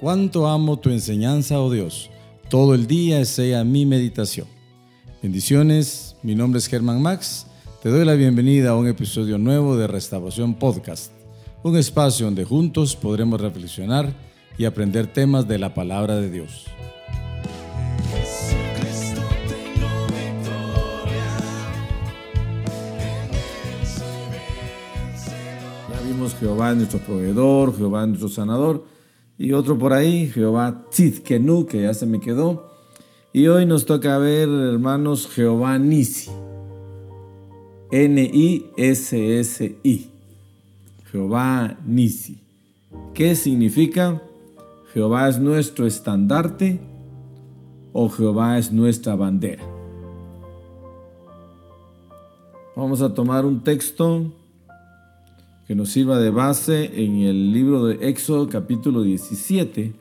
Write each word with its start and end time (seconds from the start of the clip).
Cuánto 0.00 0.48
amo 0.48 0.78
tu 0.78 0.90
enseñanza, 0.90 1.60
oh 1.60 1.70
Dios. 1.70 2.10
Todo 2.50 2.74
el 2.74 2.86
día 2.86 3.24
sea 3.24 3.64
mi 3.64 3.86
meditación. 3.86 4.46
Bendiciones, 5.22 6.16
mi 6.22 6.34
nombre 6.34 6.58
es 6.58 6.66
Germán 6.66 7.00
Max. 7.00 7.46
Te 7.82 7.90
doy 7.90 8.04
la 8.04 8.14
bienvenida 8.14 8.70
a 8.70 8.76
un 8.76 8.88
episodio 8.88 9.38
nuevo 9.38 9.76
de 9.76 9.86
Restauración 9.86 10.54
Podcast, 10.54 11.12
un 11.62 11.76
espacio 11.76 12.26
donde 12.26 12.44
juntos 12.44 12.96
podremos 12.96 13.40
reflexionar 13.40 14.12
y 14.58 14.64
aprender 14.64 15.06
temas 15.06 15.46
de 15.46 15.58
la 15.58 15.74
palabra 15.74 16.16
de 16.16 16.30
Dios. 16.30 16.64
Ya 25.90 26.00
vimos 26.06 26.34
Jehová 26.34 26.72
es 26.72 26.76
nuestro 26.78 26.98
proveedor, 26.98 27.76
Jehová 27.76 28.02
es 28.02 28.08
nuestro 28.08 28.28
sanador 28.28 28.93
y 29.36 29.52
otro 29.52 29.78
por 29.78 29.92
ahí, 29.92 30.28
Jehová 30.28 30.86
Tzidkenu, 30.90 31.66
que 31.66 31.82
ya 31.82 31.92
se 31.94 32.06
me 32.06 32.20
quedó. 32.20 32.70
Y 33.32 33.48
hoy 33.48 33.66
nos 33.66 33.84
toca 33.84 34.16
ver, 34.18 34.48
hermanos, 34.48 35.28
Jehová 35.28 35.78
Nisi. 35.78 36.30
N-I-S-S-I. 37.90 39.00
Jehová 41.10 41.78
Nisi. 41.84 42.38
¿Qué 43.12 43.34
significa? 43.34 44.22
Jehová 44.92 45.28
es 45.28 45.40
nuestro 45.40 45.86
estandarte 45.86 46.78
o 47.92 48.08
Jehová 48.08 48.58
es 48.58 48.70
nuestra 48.72 49.16
bandera. 49.16 49.64
Vamos 52.76 53.02
a 53.02 53.14
tomar 53.14 53.44
un 53.44 53.62
texto 53.62 54.32
que 55.66 55.74
nos 55.74 55.90
sirva 55.90 56.18
de 56.18 56.30
base 56.30 57.04
en 57.04 57.22
el 57.22 57.52
libro 57.52 57.86
de 57.86 58.08
Éxodo 58.08 58.48
capítulo 58.48 59.02
17. 59.02 59.94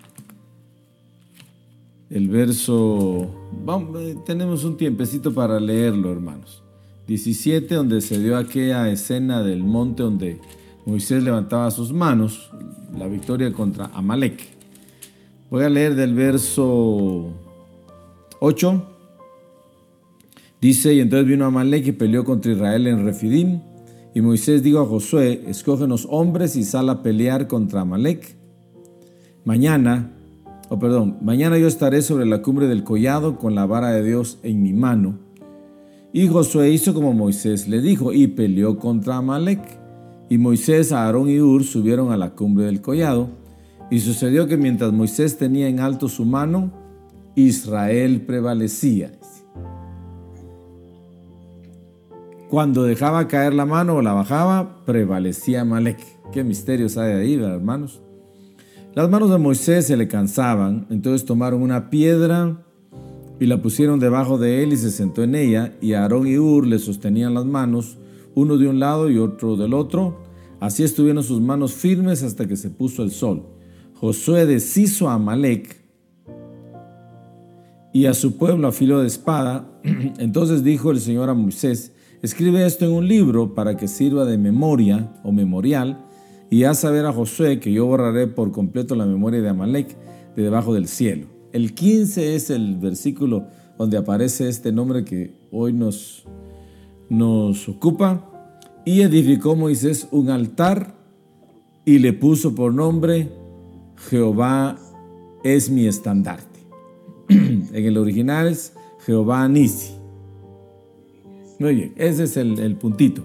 El 2.10 2.30
verso, 2.30 3.32
eh, 4.00 4.16
tenemos 4.26 4.66
un 4.66 4.76
tiempecito 4.78 5.34
para 5.34 5.60
leerlo 5.60 6.12
hermanos. 6.12 6.62
17 7.08 7.76
donde 7.76 8.02
se 8.02 8.20
dio 8.20 8.38
aquella 8.38 8.90
escena 8.90 9.42
del 9.42 9.64
monte 9.64 10.04
donde 10.04 10.40
Moisés 10.86 11.24
levantaba 11.24 11.72
sus 11.72 11.94
manos, 11.94 12.52
la 12.98 13.08
victoria 13.08 13.52
contra 13.54 13.86
Amalek. 13.94 14.44
Voy 15.50 15.64
a 15.64 15.70
leer 15.70 15.96
del 15.96 16.14
verso 16.14 17.32
8. 18.40 18.90
Dice, 20.60 20.94
y 20.94 21.00
entonces 21.00 21.28
vino 21.28 21.46
Amalek 21.46 21.88
y 21.88 21.92
peleó 21.94 22.24
contra 22.24 22.52
Israel 22.52 22.88
en 22.88 23.06
Refidim. 23.06 23.73
Y 24.14 24.22
Moisés 24.22 24.62
dijo 24.62 24.80
a 24.80 24.86
Josué, 24.86 25.44
escógenos 25.48 26.08
hombres 26.10 26.56
y 26.56 26.64
sal 26.64 26.90
a 26.90 27.02
pelear 27.02 27.48
contra 27.48 27.82
Amalek. 27.82 28.38
Mañana, 29.44 30.14
oh, 30.70 30.78
perdón, 30.78 31.18
mañana 31.22 31.58
yo 31.58 31.68
estaré 31.68 32.02
sobre 32.02 32.26
la 32.26 32.42
cumbre 32.42 32.68
del 32.68 32.84
collado 32.84 33.40
con 33.40 33.56
la 33.56 33.66
vara 33.66 33.90
de 33.90 34.04
Dios 34.04 34.40
en 34.44 34.62
mi 34.62 34.74
mano. 34.74 35.18
Y 36.14 36.28
Josué 36.28 36.70
hizo 36.70 36.94
como 36.94 37.14
Moisés 37.14 37.68
le 37.68 37.82
dijo 37.82 38.14
y 38.14 38.28
peleó 38.28 38.78
contra 38.78 39.18
Amalek. 39.18 39.80
Y 40.30 40.38
Moisés, 40.38 40.92
Aarón 40.92 41.28
y 41.30 41.40
Ur 41.40 41.64
subieron 41.64 42.12
a 42.12 42.18
la 42.18 42.36
cumbre 42.36 42.66
del 42.66 42.82
collado. 42.82 43.30
Y 43.90 44.00
sucedió 44.00 44.48
que 44.48 44.58
mientras 44.58 44.94
Moisés 44.94 45.38
tenía 45.38 45.68
en 45.68 45.80
alto 45.80 46.08
su 46.08 46.24
mano, 46.24 46.72
Israel 47.36 48.22
prevalecía. 48.22 49.12
Cuando 52.54 52.84
dejaba 52.84 53.28
caer 53.28 53.56
la 53.56 53.66
mano 53.66 53.96
o 53.96 54.04
la 54.04 54.14
bajaba, 54.14 54.86
prevalecía 54.86 55.66
Malek. 55.66 55.98
Qué 56.32 56.44
misterios 56.44 56.98
hay 56.98 57.14
ahí, 57.14 57.34
hermanos. 57.34 58.00
Las 58.94 59.10
manos 59.10 59.32
de 59.32 59.40
Moisés 59.40 59.88
se 59.88 59.98
le 59.98 60.08
cansaban, 60.08 60.86
entonces 60.92 61.26
tomaron 61.26 61.64
una 61.64 61.90
piedra 61.90 62.64
y 63.40 63.48
la 63.48 63.60
pusieron 63.60 64.00
debajo 64.00 64.38
de 64.38 64.62
él 64.62 64.72
y 64.72 64.78
se 64.78 64.92
sentó 64.92 65.24
en 65.24 65.34
ella, 65.34 65.74
y 65.82 65.94
Aarón 65.94 66.28
y 66.28 66.38
Ur 66.38 66.68
le 66.68 66.78
sostenían 66.78 67.34
las 67.34 67.46
manos, 67.46 67.98
uno 68.36 68.60
de 68.60 68.68
un 68.68 68.80
lado 68.80 69.10
y 69.10 69.18
otro 69.18 69.56
del 69.56 69.74
otro. 69.74 70.20
Así 70.60 70.84
estuvieron 70.84 71.24
sus 71.24 71.42
manos 71.42 71.74
firmes 71.74 72.22
hasta 72.22 72.48
que 72.48 72.56
se 72.56 72.70
puso 72.70 73.02
el 73.02 73.10
sol. 73.10 73.48
Josué 73.96 74.46
deshizo 74.46 75.10
a 75.10 75.18
Malek 75.18 75.76
y 77.94 78.06
a 78.06 78.14
su 78.14 78.38
pueblo 78.38 78.68
a 78.68 78.72
filo 78.72 79.02
de 79.02 79.08
espada. 79.08 79.72
Entonces 80.20 80.64
dijo 80.64 80.92
el 80.92 81.00
Señor 81.00 81.32
a 81.32 81.34
Moisés, 81.34 81.94
Escribe 82.24 82.66
esto 82.66 82.86
en 82.86 82.94
un 82.94 83.06
libro 83.06 83.54
para 83.54 83.76
que 83.76 83.90
sirva 83.90 84.24
de 84.24 84.38
memoria 84.38 85.12
o 85.26 85.34
memorial 85.34 86.06
y 86.50 86.64
haz 86.64 86.80
saber 86.80 87.06
a 87.06 87.12
Josué 87.12 87.60
que 87.60 87.74
yo 87.74 87.86
borraré 87.86 88.28
por 88.28 88.54
completo 88.54 88.96
la 88.96 89.06
memoria 89.06 89.42
de 89.42 89.50
Amalek 89.50 89.98
de 90.34 90.44
debajo 90.44 90.74
del 90.74 90.88
cielo. 90.88 91.28
El 91.52 91.74
15 91.76 92.36
es 92.36 92.50
el 92.50 92.78
versículo 92.78 93.48
donde 93.78 93.98
aparece 93.98 94.48
este 94.48 94.72
nombre 94.72 95.04
que 95.04 95.36
hoy 95.52 95.74
nos, 95.74 96.24
nos 97.10 97.68
ocupa. 97.68 98.30
Y 98.86 99.02
edificó 99.02 99.58
Moisés 99.58 100.08
un 100.12 100.30
altar 100.30 100.96
y 101.84 102.00
le 102.00 102.14
puso 102.14 102.56
por 102.56 102.74
nombre 102.74 103.34
Jehová 104.10 104.78
es 105.44 105.70
mi 105.70 105.88
estandarte. 105.88 106.62
en 107.28 107.68
el 107.74 107.98
original 107.98 108.48
es 108.48 108.72
Jehová 109.06 109.46
Nisi. 109.50 110.03
Muy 111.64 111.76
bien, 111.76 111.94
ese 111.96 112.26
es 112.26 112.36
el, 112.36 112.76
puntito. 112.76 113.24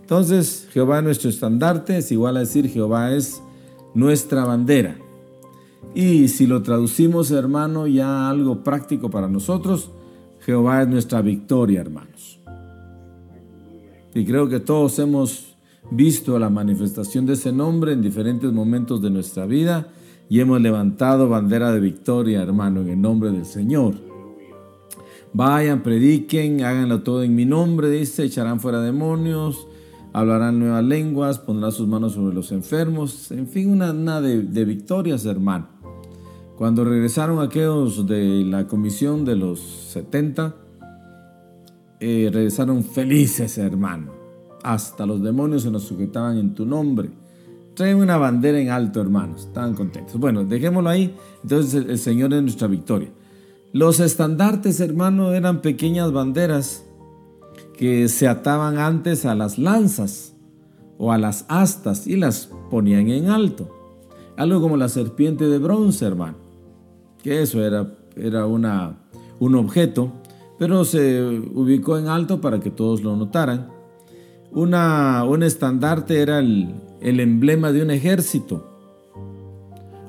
Entonces, 0.00 0.66
Jehová 0.72 1.02
nuestro 1.02 1.28
estandarte 1.28 1.98
es 1.98 2.10
igual 2.12 2.38
a 2.38 2.40
decir 2.40 2.70
Jehová 2.70 3.12
es 3.12 3.42
nuestra 3.92 4.46
bandera. 4.46 4.96
Y 5.94 6.28
si 6.28 6.46
lo 6.46 6.62
traducimos, 6.62 7.30
hermano, 7.30 7.86
ya 7.86 8.30
algo 8.30 8.64
práctico 8.64 9.10
para 9.10 9.28
nosotros, 9.28 9.90
Jehová 10.40 10.80
es 10.80 10.88
nuestra 10.88 11.20
victoria, 11.20 11.82
hermanos. 11.82 12.40
Y 14.14 14.24
creo 14.24 14.48
que 14.48 14.60
todos 14.60 14.98
hemos 14.98 15.54
visto 15.90 16.38
la 16.38 16.48
manifestación 16.48 17.26
de 17.26 17.34
ese 17.34 17.52
nombre 17.52 17.92
en 17.92 18.00
diferentes 18.00 18.50
momentos 18.50 19.02
de 19.02 19.10
nuestra 19.10 19.44
vida 19.44 19.88
y 20.30 20.40
hemos 20.40 20.58
levantado 20.58 21.28
bandera 21.28 21.70
de 21.70 21.80
victoria, 21.80 22.40
hermano, 22.40 22.80
en 22.80 22.88
el 22.88 23.02
nombre 23.02 23.30
del 23.30 23.44
Señor. 23.44 24.13
Vayan, 25.34 25.82
prediquen, 25.82 26.62
háganlo 26.62 27.02
todo 27.02 27.24
en 27.24 27.34
mi 27.34 27.44
nombre, 27.44 27.90
dice, 27.90 28.22
echarán 28.22 28.60
fuera 28.60 28.80
demonios, 28.80 29.66
hablarán 30.12 30.60
nuevas 30.60 30.84
lenguas, 30.84 31.40
pondrán 31.40 31.72
sus 31.72 31.88
manos 31.88 32.12
sobre 32.12 32.32
los 32.32 32.52
enfermos, 32.52 33.32
en 33.32 33.48
fin, 33.48 33.72
una, 33.72 33.90
una 33.90 34.20
de, 34.20 34.64
victorias, 34.64 35.26
hermano. 35.26 35.66
Cuando 36.56 36.84
regresaron 36.84 37.40
aquellos 37.40 38.06
de 38.06 38.44
la 38.44 38.68
comisión 38.68 39.24
de 39.24 39.34
los 39.34 39.58
70, 39.58 40.54
eh, 41.98 42.30
regresaron 42.32 42.84
felices, 42.84 43.58
hermano. 43.58 44.12
Hasta 44.62 45.04
los 45.04 45.20
demonios 45.20 45.62
se 45.62 45.70
nos 45.72 45.82
sujetaban 45.82 46.38
en 46.38 46.54
tu 46.54 46.64
nombre. 46.64 47.10
Traen 47.74 47.96
una 47.96 48.18
bandera 48.18 48.60
en 48.60 48.70
alto, 48.70 49.00
hermanos. 49.00 49.46
Estaban 49.46 49.74
contentos. 49.74 50.16
Bueno, 50.16 50.44
dejémoslo 50.44 50.90
ahí. 50.90 51.12
Entonces 51.42 51.86
el 51.88 51.98
Señor 51.98 52.32
es 52.34 52.40
nuestra 52.40 52.68
victoria. 52.68 53.10
Los 53.74 53.98
estandartes, 53.98 54.78
hermano, 54.78 55.32
eran 55.32 55.60
pequeñas 55.60 56.12
banderas 56.12 56.84
que 57.76 58.06
se 58.06 58.28
ataban 58.28 58.78
antes 58.78 59.26
a 59.26 59.34
las 59.34 59.58
lanzas 59.58 60.36
o 60.96 61.10
a 61.10 61.18
las 61.18 61.44
astas 61.48 62.06
y 62.06 62.14
las 62.14 62.50
ponían 62.70 63.08
en 63.08 63.30
alto. 63.30 63.68
Algo 64.36 64.60
como 64.60 64.76
la 64.76 64.88
serpiente 64.88 65.48
de 65.48 65.58
bronce, 65.58 66.06
hermano. 66.06 66.36
Que 67.20 67.42
eso 67.42 67.64
era, 67.64 67.92
era 68.14 68.46
una, 68.46 69.00
un 69.40 69.56
objeto, 69.56 70.12
pero 70.56 70.84
se 70.84 71.24
ubicó 71.52 71.98
en 71.98 72.06
alto 72.06 72.40
para 72.40 72.60
que 72.60 72.70
todos 72.70 73.02
lo 73.02 73.16
notaran. 73.16 73.70
Una, 74.52 75.24
un 75.24 75.42
estandarte 75.42 76.22
era 76.22 76.38
el, 76.38 76.76
el 77.00 77.18
emblema 77.18 77.72
de 77.72 77.82
un 77.82 77.90
ejército 77.90 78.70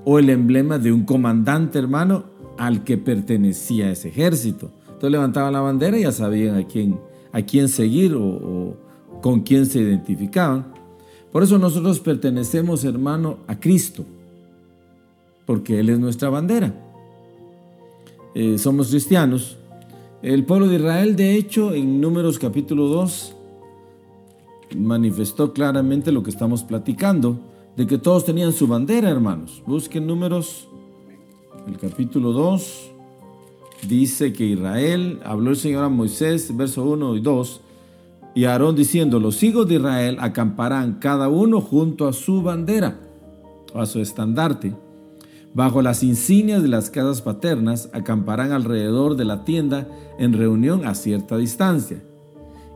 o 0.03 0.19
el 0.19 0.29
emblema 0.29 0.77
de 0.77 0.91
un 0.91 1.03
comandante, 1.03 1.79
hermano, 1.79 2.34
al 2.57 2.83
que 2.83 2.97
pertenecía 2.97 3.91
ese 3.91 4.09
ejército. 4.09 4.71
Entonces 4.87 5.11
levantaban 5.11 5.53
la 5.53 5.61
bandera 5.61 5.97
y 5.97 6.03
ya 6.03 6.11
sabían 6.11 6.55
a 6.55 6.65
quién, 6.65 6.99
a 7.31 7.41
quién 7.41 7.67
seguir 7.67 8.15
o, 8.15 8.75
con 9.21 9.41
quién 9.41 9.65
se 9.65 9.79
identificaban. 9.79 10.73
Por 11.31 11.43
eso 11.43 11.57
nosotros 11.57 11.99
pertenecemos, 11.99 12.85
hermano, 12.85 13.39
a 13.47 13.59
Cristo, 13.59 14.05
porque 15.45 15.79
Él 15.79 15.89
es 15.89 15.99
nuestra 15.99 16.29
bandera. 16.29 16.73
Eh, 18.33 18.57
somos 18.57 18.89
cristianos. 18.89 19.57
El 20.21 20.45
pueblo 20.45 20.67
de 20.67 20.77
Israel, 20.77 21.15
de 21.15 21.35
hecho, 21.35 21.73
en 21.73 21.99
Números 21.99 22.39
capítulo 22.39 22.87
2, 22.87 23.35
manifestó 24.77 25.53
claramente 25.53 26.11
lo 26.11 26.23
que 26.23 26.29
estamos 26.29 26.63
platicando, 26.63 27.39
de 27.75 27.85
que 27.85 27.97
todos 27.97 28.25
tenían 28.25 28.53
su 28.53 28.67
bandera, 28.67 29.09
hermanos. 29.09 29.61
Busquen 29.65 30.07
Números 30.07 30.67
el 31.67 31.77
capítulo 31.79 32.31
2, 32.31 32.91
dice 33.87 34.33
que 34.33 34.45
Israel, 34.45 35.19
habló 35.25 35.49
el 35.49 35.55
Señor 35.55 35.83
a 35.83 35.89
Moisés, 35.89 36.55
verso 36.55 36.83
1 36.83 37.15
y 37.15 37.21
2, 37.21 37.61
y 38.35 38.45
Aarón 38.45 38.75
diciendo, 38.75 39.19
los 39.19 39.41
hijos 39.43 39.67
de 39.67 39.75
Israel 39.75 40.17
acamparán 40.19 40.99
cada 40.99 41.29
uno 41.29 41.61
junto 41.61 42.07
a 42.07 42.13
su 42.13 42.43
bandera, 42.43 42.99
a 43.73 43.85
su 43.85 43.99
estandarte. 43.99 44.75
Bajo 45.53 45.81
las 45.81 46.03
insignias 46.03 46.61
de 46.61 46.67
las 46.67 46.89
casas 46.89 47.21
paternas 47.21 47.89
acamparán 47.93 48.51
alrededor 48.51 49.15
de 49.15 49.25
la 49.25 49.45
tienda 49.45 49.87
en 50.19 50.33
reunión 50.33 50.85
a 50.85 50.95
cierta 50.95 51.37
distancia. 51.37 52.03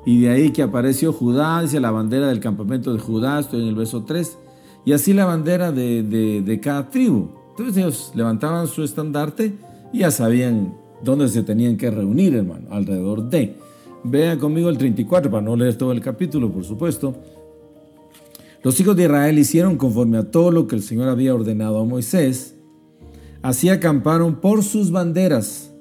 Y 0.06 0.22
de 0.22 0.30
ahí 0.30 0.52
que 0.52 0.64
apareció 0.64 1.12
Judá, 1.12 1.62
dice 1.62 1.82
la 1.82 1.92
bandera 1.92 2.28
del 2.28 2.40
campamento 2.40 2.94
de 2.94 3.00
Judá, 3.00 3.40
estoy 3.40 3.62
en 3.62 3.68
el 3.68 3.76
verso 3.76 4.06
3, 4.06 4.38
y 4.86 4.94
así 4.94 5.14
la 5.14 5.26
bandera 5.26 5.74
de, 5.74 6.04
de 6.04 6.60
cada 6.62 6.90
tribu. 6.90 7.39
Entonces 7.60 7.84
ellos 7.84 8.12
levantaban 8.16 8.68
su 8.68 8.84
estandarte 8.84 9.54
y 9.92 10.00
ya 10.00 10.12
sabían 10.12 10.78
dónde 11.04 11.28
se 11.28 11.44
tenían 11.44 11.76
que 11.76 11.92
reunir, 11.92 12.34
hermano, 12.34 12.68
alrededor 12.72 13.30
de. 13.30 13.58
Vean 14.06 14.40
conmigo 14.40 14.70
el 14.70 14.78
34, 14.78 15.30
para 15.30 15.44
no 15.44 15.58
leer 15.58 15.76
todo 15.76 15.92
el 15.92 16.00
capítulo, 16.00 16.50
por 16.54 16.64
supuesto. 16.64 17.16
Los 18.64 18.80
hijos 18.80 18.96
de 18.96 19.04
Israel 19.04 19.38
hicieron 19.38 19.76
conforme 19.76 20.18
a 20.18 20.32
todo 20.32 20.52
lo 20.52 20.68
que 20.68 20.78
el 20.78 20.82
Señor 20.82 21.10
había 21.10 21.36
ordenado 21.36 21.80
a 21.80 21.84
Moisés. 21.84 22.56
Así 23.42 23.68
acamparon 23.68 24.40
por 24.40 24.64
sus 24.64 24.90
banderas 24.90 25.74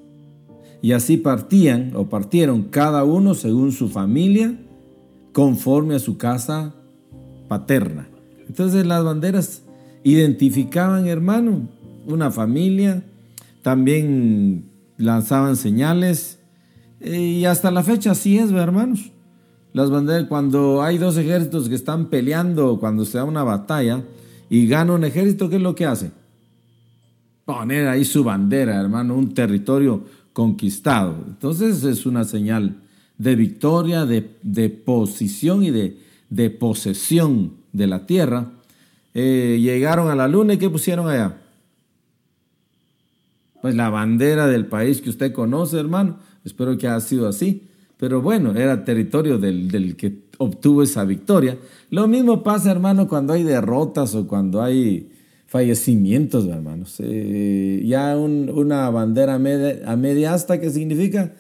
y 0.83 0.91
así 0.91 1.17
partían 1.17 1.93
o 1.95 2.09
partieron 2.09 2.65
cada 2.65 3.05
uno 3.05 3.35
según 3.35 3.71
su 3.71 3.89
familia, 3.89 4.59
conforme 5.33 5.95
a 5.95 6.01
su 6.01 6.19
casa 6.19 6.75
paterna. 7.47 8.09
Entonces 8.49 8.85
las 8.85 9.05
banderas 9.05 9.63
identificaban, 10.05 11.07
hermano, 11.07 11.69
una 12.07 12.31
familia, 12.31 13.03
también 13.63 14.65
lanzaban 14.97 15.57
señales 15.57 16.39
eh, 17.01 17.21
y 17.21 17.45
hasta 17.45 17.71
la 17.71 17.83
fecha 17.83 18.13
así 18.13 18.39
es, 18.39 18.51
hermanos. 18.51 19.13
Las 19.73 19.91
banderas, 19.91 20.27
cuando 20.29 20.83
hay 20.83 20.99
dos 20.99 21.17
ejércitos 21.17 21.69
que 21.69 21.75
están 21.75 22.07
peleando, 22.07 22.79
cuando 22.81 23.05
se 23.05 23.19
da 23.19 23.25
una 23.25 23.45
batalla 23.45 24.03
y 24.49 24.67
gana 24.67 24.95
un 24.95 25.05
ejército, 25.05 25.49
¿qué 25.49 25.57
es 25.57 25.63
lo 25.63 25.75
que 25.75 25.87
hace? 25.87 26.11
Poner 27.45 27.87
ahí 27.89 28.05
su 28.05 28.25
bandera, 28.25 28.81
hermano, 28.81 29.15
un 29.15 29.35
territorio 29.35 30.05
conquistado. 30.33 31.25
Entonces 31.27 31.85
es 31.85 32.07
una 32.07 32.25
señal 32.25 32.77
de 33.19 33.37
victoria, 33.37 34.07
de, 34.07 34.23
posición 34.71 35.63
y 35.63 35.71
de, 35.71 35.99
de, 36.31 36.51
posesión 36.51 37.53
de 37.73 37.87
la 37.87 38.07
tierra. 38.07 38.53
Eh, 39.21 39.59
llegaron 39.61 40.09
a 40.11 40.15
la 40.15 40.29
luna 40.29 40.55
y 40.55 40.59
¿qué 40.59 40.71
pusieron 40.71 41.09
allá? 41.09 41.39
Pues 43.61 43.75
la 43.75 43.91
bandera 43.91 44.47
del 44.47 44.67
país 44.67 45.01
que 45.01 45.11
usted 45.11 45.33
conoce, 45.33 45.77
hermano. 45.77 46.21
Espero 46.45 46.79
que 46.79 46.87
haya 46.87 47.01
sido 47.01 47.27
así. 47.27 47.67
Pero 47.97 48.23
bueno, 48.23 48.55
era 48.55 48.85
territorio 48.85 49.39
del, 49.39 49.97
que 49.97 50.29
obtuvo 50.39 50.85
esa 50.85 51.05
victoria. 51.05 51.59
Lo 51.91 52.07
mismo 52.07 52.45
pasa, 52.45 52.71
hermano, 52.71 53.09
cuando 53.09 53.33
hay 53.33 53.43
derrotas 53.43 54.15
o 54.15 54.29
cuando 54.29 54.63
hay 54.63 55.11
fallecimientos, 55.47 56.47
hermanos. 56.47 56.99
Ya 56.99 58.17
una 58.17 58.89
bandera 58.91 59.35
a 59.35 59.39
media, 59.97 60.33
a 60.33 60.61
¿qué 60.61 60.71
significa? 60.71 61.35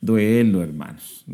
Duelo, 0.00 0.60
hermanos. 0.60 1.24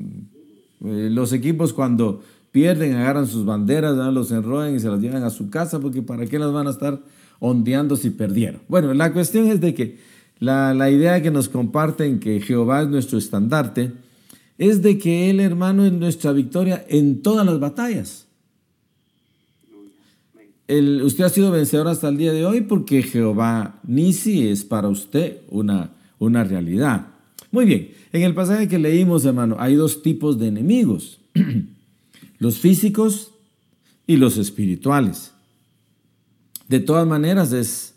Eh, 0.84 1.08
los 1.10 1.32
equipos 1.32 1.72
cuando 1.72 2.20
pierden, 2.50 2.94
agarran 2.94 3.26
sus 3.26 3.44
banderas, 3.44 3.96
los 4.12 4.30
enrollan 4.32 4.76
y 4.76 4.80
se 4.80 4.88
las 4.88 5.00
llevan 5.00 5.22
a 5.22 5.30
su 5.30 5.50
casa, 5.50 5.80
porque 5.80 6.02
¿para 6.02 6.26
qué 6.26 6.38
las 6.38 6.52
van 6.52 6.66
a 6.66 6.70
estar 6.70 7.00
ondeando 7.40 7.96
si 7.96 8.10
perdieron? 8.10 8.60
Bueno, 8.68 8.94
la 8.94 9.12
cuestión 9.12 9.46
es 9.48 9.60
de 9.60 9.74
que 9.74 9.98
la, 10.38 10.74
la 10.74 10.90
idea 10.90 11.22
que 11.22 11.30
nos 11.30 11.48
comparten 11.48 12.20
que 12.20 12.40
Jehová 12.40 12.82
es 12.82 12.88
nuestro 12.88 13.18
estandarte, 13.18 13.92
es 14.58 14.82
de 14.82 14.98
que 14.98 15.30
Él, 15.30 15.40
hermano, 15.40 15.86
es 15.86 15.92
nuestra 15.92 16.32
victoria 16.32 16.84
en 16.88 17.22
todas 17.22 17.46
las 17.46 17.60
batallas. 17.60 18.26
usted 20.68 21.24
ha 21.24 21.28
sido 21.28 21.50
vencedor 21.52 21.86
hasta 21.86 22.08
el 22.08 22.16
día 22.16 22.32
de 22.32 22.44
hoy 22.44 22.62
porque 22.62 23.02
Jehová 23.02 23.80
Nisi 23.84 24.48
es 24.48 24.64
para 24.64 24.88
usted 24.88 25.38
una, 25.48 25.92
una 26.18 26.42
realidad. 26.44 27.06
Muy 27.50 27.64
bien, 27.64 27.90
en 28.12 28.22
el 28.22 28.34
pasaje 28.34 28.68
que 28.68 28.78
leímos, 28.78 29.24
hermano, 29.24 29.56
hay 29.58 29.76
dos 29.76 30.02
tipos 30.02 30.38
de 30.38 30.48
enemigos, 30.48 31.20
los 32.38 32.58
físicos 32.58 33.32
y 34.06 34.16
los 34.16 34.36
espirituales. 34.38 35.32
De 36.68 36.80
todas 36.80 37.06
maneras 37.06 37.52
es 37.52 37.94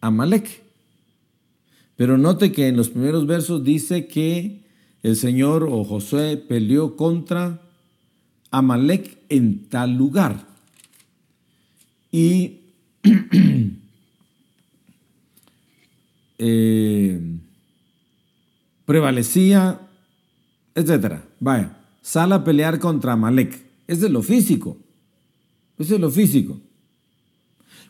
Amalek. 0.00 0.62
Pero 1.96 2.18
note 2.18 2.52
que 2.52 2.68
en 2.68 2.76
los 2.76 2.90
primeros 2.90 3.26
versos 3.26 3.64
dice 3.64 4.06
que 4.06 4.62
el 5.02 5.16
Señor 5.16 5.64
o 5.64 5.84
Josué 5.84 6.36
peleó 6.36 6.96
contra 6.96 7.60
Amalek 8.50 9.18
en 9.28 9.68
tal 9.68 9.96
lugar. 9.96 10.46
Y 12.10 12.60
eh, 16.38 17.20
prevalecía, 18.84 19.80
etcétera. 20.74 21.24
Vaya, 21.40 21.78
sale 22.02 22.34
a 22.34 22.44
pelear 22.44 22.78
contra 22.78 23.14
Amalek. 23.14 23.71
Ese 23.86 24.06
es 24.06 24.12
lo 24.12 24.22
físico. 24.22 24.78
Ese 25.78 25.94
es 25.94 26.00
lo 26.00 26.10
físico. 26.10 26.60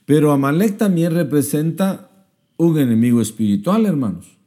Pero 0.04 0.32
Amalek 0.32 0.78
también 0.78 1.14
representa 1.14 2.26
un 2.56 2.78
enemigo 2.78 3.20
espiritual, 3.20 3.86
hermanos. 3.86 4.38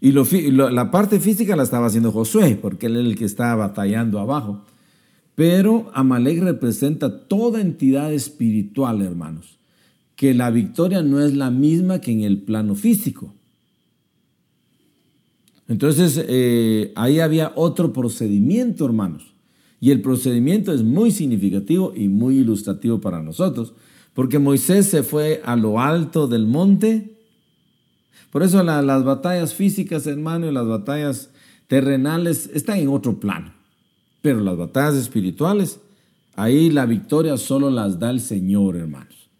Y 0.00 0.12
la 0.12 0.90
parte 0.90 1.18
física 1.18 1.56
la 1.56 1.62
estaba 1.62 1.86
haciendo 1.86 2.12
Josué, 2.12 2.58
porque 2.60 2.86
él 2.86 2.96
es 2.96 3.06
el 3.06 3.16
que 3.16 3.24
estaba 3.24 3.54
batallando 3.68 4.20
abajo. 4.20 4.64
Pero 5.34 5.90
Amalek 5.94 6.42
representa 6.42 7.26
toda 7.26 7.60
entidad 7.60 8.12
espiritual, 8.12 9.02
hermanos. 9.02 9.58
Que 10.14 10.34
la 10.34 10.50
victoria 10.50 11.02
no 11.02 11.20
es 11.20 11.34
la 11.34 11.50
misma 11.50 12.00
que 12.00 12.12
en 12.12 12.20
el 12.20 12.42
plano 12.42 12.74
físico. 12.74 13.34
Entonces, 15.66 16.22
eh, 16.28 16.92
ahí 16.94 17.20
había 17.20 17.52
otro 17.56 17.92
procedimiento, 17.92 18.84
hermanos. 18.84 19.33
Y 19.84 19.90
el 19.90 20.00
procedimiento 20.00 20.72
es 20.72 20.82
muy 20.82 21.10
significativo 21.10 21.92
y 21.94 22.08
muy 22.08 22.38
ilustrativo 22.38 23.00
para 23.00 23.22
nosotros, 23.22 23.74
porque 24.14 24.38
Moisés 24.38 24.86
se 24.86 25.02
fue 25.02 25.42
a 25.44 25.56
lo 25.56 25.80
alto 25.80 26.26
del 26.26 26.46
monte 26.46 27.14
por 28.34 28.42
eso 28.42 28.64
las 28.64 29.04
batallas 29.04 29.54
físicas, 29.54 30.08
hermano, 30.08 30.48
y 30.48 30.52
las 30.52 30.66
batallas 30.66 31.30
terrenales 31.68 32.50
están 32.52 32.78
en 32.78 32.88
otro 32.88 33.20
plano. 33.20 33.52
Pero 34.22 34.40
las 34.40 34.56
batallas 34.56 34.96
espirituales, 34.96 35.78
ahí 36.34 36.68
la 36.68 36.84
victoria 36.84 37.36
solo 37.36 37.70
las 37.70 38.00
da 38.00 38.10
el 38.10 38.18
Señor, 38.18 38.74
hermanos. 38.74 39.30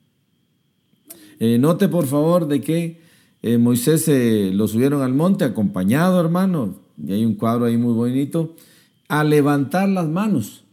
Eh, 1.41 1.59
note 1.59 1.89
por 1.89 2.07
favor 2.07 2.47
de 2.47 2.61
que 2.61 3.01
eh, 3.43 3.59
Moisés 3.59 4.09
lo 4.55 4.69
subieron 4.69 5.03
al 5.03 5.13
monte 5.13 5.43
acompañado, 5.43 6.21
hermano, 6.21 6.77
y 6.97 7.15
hay 7.15 7.25
un 7.25 7.35
cuadro 7.35 7.65
ahí 7.65 7.77
muy 7.77 7.95
bonito, 7.95 8.55
a 9.09 9.25
levantar 9.25 9.89
las 9.89 10.09
manos. 10.09 10.65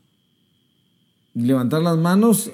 Levantar 1.34 1.82
las 1.82 1.98
manos, 1.98 2.52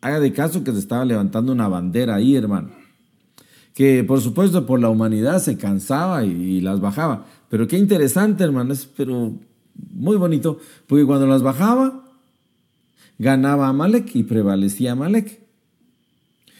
haga 0.00 0.20
de 0.20 0.32
caso 0.32 0.62
que 0.64 0.72
se 0.72 0.78
estaba 0.78 1.04
levantando 1.04 1.52
una 1.52 1.68
bandera 1.68 2.16
ahí, 2.16 2.36
hermano 2.36 2.80
que 3.80 4.04
por 4.04 4.20
supuesto 4.20 4.66
por 4.66 4.78
la 4.78 4.90
humanidad 4.90 5.38
se 5.40 5.56
cansaba 5.56 6.24
y, 6.24 6.60
las 6.60 6.80
bajaba. 6.80 7.24
Pero 7.48 7.66
qué 7.66 7.78
interesante, 7.78 8.44
hermanos, 8.44 8.88
pero 8.94 9.32
muy 9.94 10.16
bonito, 10.16 10.58
porque 10.86 11.06
cuando 11.06 11.26
las 11.26 11.42
bajaba, 11.42 12.04
ganaba 13.18 13.68
Amalek 13.68 14.14
y 14.14 14.24
prevalecía 14.24 14.92
Amalek. 14.92 15.40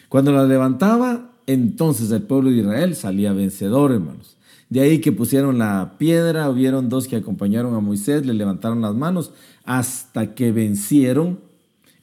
Cuando 0.09 0.33
las 0.33 0.49
levantaba, 0.49 1.33
entonces 1.47 2.11
el 2.11 2.23
pueblo 2.23 2.51
de 2.51 2.57
Israel 2.57 2.97
salía 2.97 3.33
vencedor, 3.33 3.93
hermanos. 3.93 4.39
De 4.71 4.81
ahí 4.81 5.01
que 5.01 5.11
pusieron 5.11 5.59
la 5.59 5.97
piedra, 5.99 6.49
hubieron 6.49 6.89
dos 6.89 7.09
que 7.09 7.17
acompañaron 7.17 7.75
a 7.75 7.81
Moisés, 7.81 8.25
le 8.25 8.35
levantaron 8.35 8.81
las 8.81 8.95
manos 8.95 9.33
hasta 9.65 10.35
que 10.35 10.53
vencieron 10.53 11.41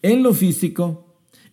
en 0.01 0.21
lo 0.21 0.33
físico 0.33 1.05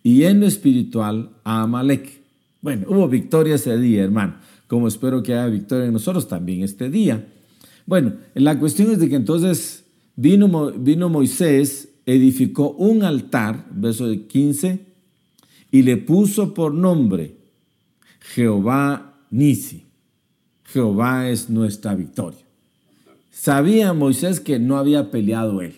y 0.02 0.24
en 0.24 0.40
lo 0.40 0.46
espiritual 0.46 1.30
a 1.44 1.62
Amalek. 1.62 2.20
Bueno, 2.60 2.86
hubo 2.88 3.08
victoria 3.08 3.54
ese 3.54 3.78
día, 3.78 4.02
hermano, 4.02 4.36
como 4.66 4.88
espero 4.88 5.22
que 5.22 5.34
haya 5.34 5.46
victoria 5.46 5.86
en 5.86 5.92
nosotros 5.92 6.26
también 6.26 6.62
este 6.62 6.90
día. 6.90 7.28
Bueno, 7.86 8.14
la 8.34 8.58
cuestión 8.58 8.90
es 8.90 8.98
de 8.98 9.08
que 9.08 9.16
entonces 9.16 9.84
vino, 10.16 10.72
vino 10.72 11.08
Moisés, 11.08 11.90
edificó 12.06 12.70
un 12.70 13.04
altar, 13.04 13.66
verso 13.70 14.10
15, 14.26 14.80
y 15.70 15.82
le 15.82 15.96
puso 15.96 16.54
por 16.54 16.74
nombre 16.74 17.36
Jehová 18.20 19.14
Nisi. 19.30 19.84
Jehová 20.64 21.28
es 21.28 21.50
nuestra 21.50 21.94
victoria. 21.94 22.40
Sabía 23.30 23.92
Moisés 23.92 24.40
que 24.40 24.58
no 24.58 24.76
había 24.78 25.10
peleado 25.10 25.60
él. 25.60 25.74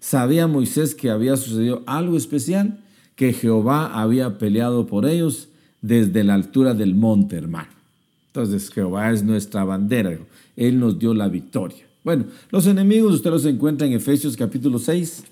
Sabía 0.00 0.46
Moisés 0.46 0.94
que 0.94 1.10
había 1.10 1.36
sucedido 1.36 1.82
algo 1.86 2.16
especial, 2.16 2.80
que 3.14 3.32
Jehová 3.32 4.00
había 4.00 4.38
peleado 4.38 4.86
por 4.86 5.06
ellos 5.06 5.48
desde 5.80 6.24
la 6.24 6.34
altura 6.34 6.74
del 6.74 6.94
monte, 6.94 7.36
hermano. 7.36 7.68
Entonces 8.28 8.70
Jehová 8.70 9.10
es 9.10 9.22
nuestra 9.22 9.64
bandera, 9.64 10.18
Él 10.56 10.78
nos 10.78 10.98
dio 10.98 11.14
la 11.14 11.28
victoria. 11.28 11.86
Bueno, 12.04 12.26
los 12.50 12.66
enemigos 12.66 13.14
usted 13.14 13.30
los 13.30 13.44
encuentra 13.46 13.86
en 13.86 13.94
Efesios 13.94 14.36
capítulo 14.36 14.78
6, 14.78 15.24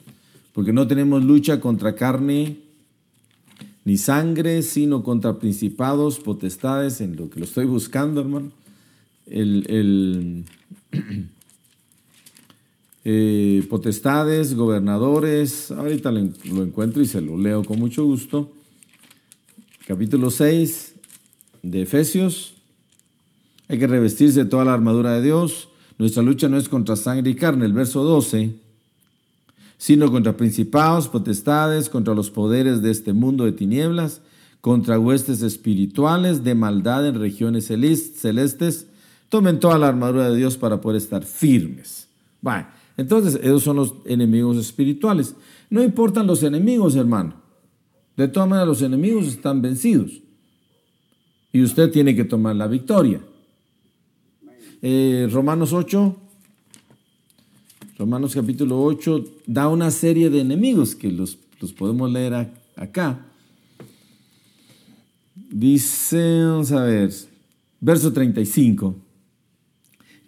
porque 0.52 0.72
no 0.72 0.86
tenemos 0.86 1.22
lucha 1.22 1.60
contra 1.60 1.94
carne 1.94 2.56
ni 3.84 3.98
sangre, 3.98 4.62
sino 4.62 5.02
contra 5.02 5.38
principados, 5.38 6.18
potestades, 6.18 7.00
en 7.00 7.16
lo 7.16 7.28
que 7.28 7.40
lo 7.40 7.44
estoy 7.44 7.66
buscando, 7.66 8.22
hermano. 8.22 8.50
El, 9.26 10.44
eh, 13.04 13.66
potestades, 13.68 14.54
gobernadores, 14.54 15.70
ahorita 15.70 16.10
lo, 16.10 16.30
lo 16.52 16.62
encuentro 16.62 17.02
y 17.02 17.06
se 17.06 17.20
lo 17.20 17.36
leo 17.36 17.62
con 17.64 17.78
mucho 17.78 18.04
gusto. 18.04 18.50
Capítulo 19.86 20.30
6 20.30 20.94
de 21.62 21.82
Efesios. 21.82 22.54
Hay 23.68 23.78
que 23.78 23.86
revestirse 23.86 24.44
de 24.44 24.50
toda 24.50 24.64
la 24.64 24.74
armadura 24.74 25.12
de 25.12 25.22
Dios. 25.22 25.68
Nuestra 25.98 26.22
lucha 26.22 26.48
no 26.48 26.56
es 26.56 26.68
contra 26.68 26.96
sangre 26.96 27.30
y 27.30 27.34
carne. 27.34 27.66
El 27.66 27.72
verso 27.74 28.02
12 28.02 28.63
sino 29.84 30.10
contra 30.10 30.34
principados, 30.34 31.08
potestades, 31.08 31.90
contra 31.90 32.14
los 32.14 32.30
poderes 32.30 32.80
de 32.80 32.90
este 32.90 33.12
mundo 33.12 33.44
de 33.44 33.52
tinieblas, 33.52 34.22
contra 34.62 34.98
huestes 34.98 35.42
espirituales 35.42 36.42
de 36.42 36.54
maldad 36.54 37.06
en 37.06 37.20
regiones 37.20 37.66
celestes. 37.66 38.86
Tomen 39.28 39.60
toda 39.60 39.76
la 39.76 39.88
armadura 39.88 40.30
de 40.30 40.38
Dios 40.38 40.56
para 40.56 40.80
poder 40.80 40.96
estar 40.96 41.22
firmes. 41.22 42.08
Bueno, 42.40 42.66
entonces 42.96 43.38
esos 43.42 43.62
son 43.62 43.76
los 43.76 43.96
enemigos 44.06 44.56
espirituales. 44.56 45.34
No 45.68 45.82
importan 45.82 46.26
los 46.26 46.42
enemigos, 46.42 46.96
hermano. 46.96 47.34
De 48.16 48.26
todas 48.26 48.48
maneras, 48.48 48.68
los 48.68 48.80
enemigos 48.80 49.26
están 49.26 49.60
vencidos. 49.60 50.12
Y 51.52 51.62
usted 51.62 51.90
tiene 51.90 52.16
que 52.16 52.24
tomar 52.24 52.56
la 52.56 52.68
victoria. 52.68 53.20
Eh, 54.80 55.28
Romanos 55.30 55.74
8, 55.74 56.16
Romanos 57.96 58.34
capítulo 58.34 58.82
8 58.82 59.24
da 59.46 59.68
una 59.68 59.88
serie 59.92 60.28
de 60.28 60.40
enemigos 60.40 60.96
que 60.96 61.12
los, 61.12 61.38
podemos 61.78 62.10
leer 62.10 62.50
acá. 62.74 63.24
Dice, 65.36 66.44
vamos 66.44 66.72
a 66.72 66.82
ver, 66.82 67.12
verso 67.80 68.12
35. 68.12 68.96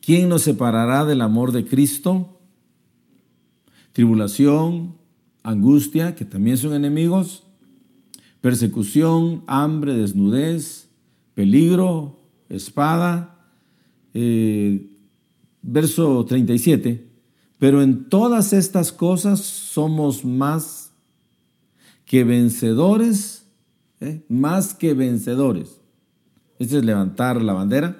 ¿Quién 0.00 0.28
nos 0.28 0.42
separará 0.42 1.04
del 1.04 1.20
amor 1.20 1.50
de 1.50 1.64
Cristo? 1.64 2.38
Tribulación, 3.92 4.94
angustia, 5.42 6.14
que 6.14 6.24
también 6.24 6.58
son 6.58 6.72
enemigos, 6.72 7.42
persecución, 8.40 9.42
hambre, 9.48 9.94
desnudez, 9.94 10.88
peligro, 11.34 12.20
espada. 12.48 13.40
Eh, 14.14 14.86
verso 15.62 16.24
37. 16.24 17.15
Pero 17.58 17.82
en 17.82 18.08
todas 18.08 18.52
estas 18.52 18.92
cosas 18.92 19.40
somos 19.40 20.24
más 20.24 20.92
que 22.04 22.24
vencedores, 22.24 23.46
¿eh? 24.00 24.22
más 24.28 24.74
que 24.74 24.94
vencedores. 24.94 25.80
Este 26.58 26.78
es 26.78 26.84
levantar 26.84 27.42
la 27.42 27.52
bandera 27.52 27.96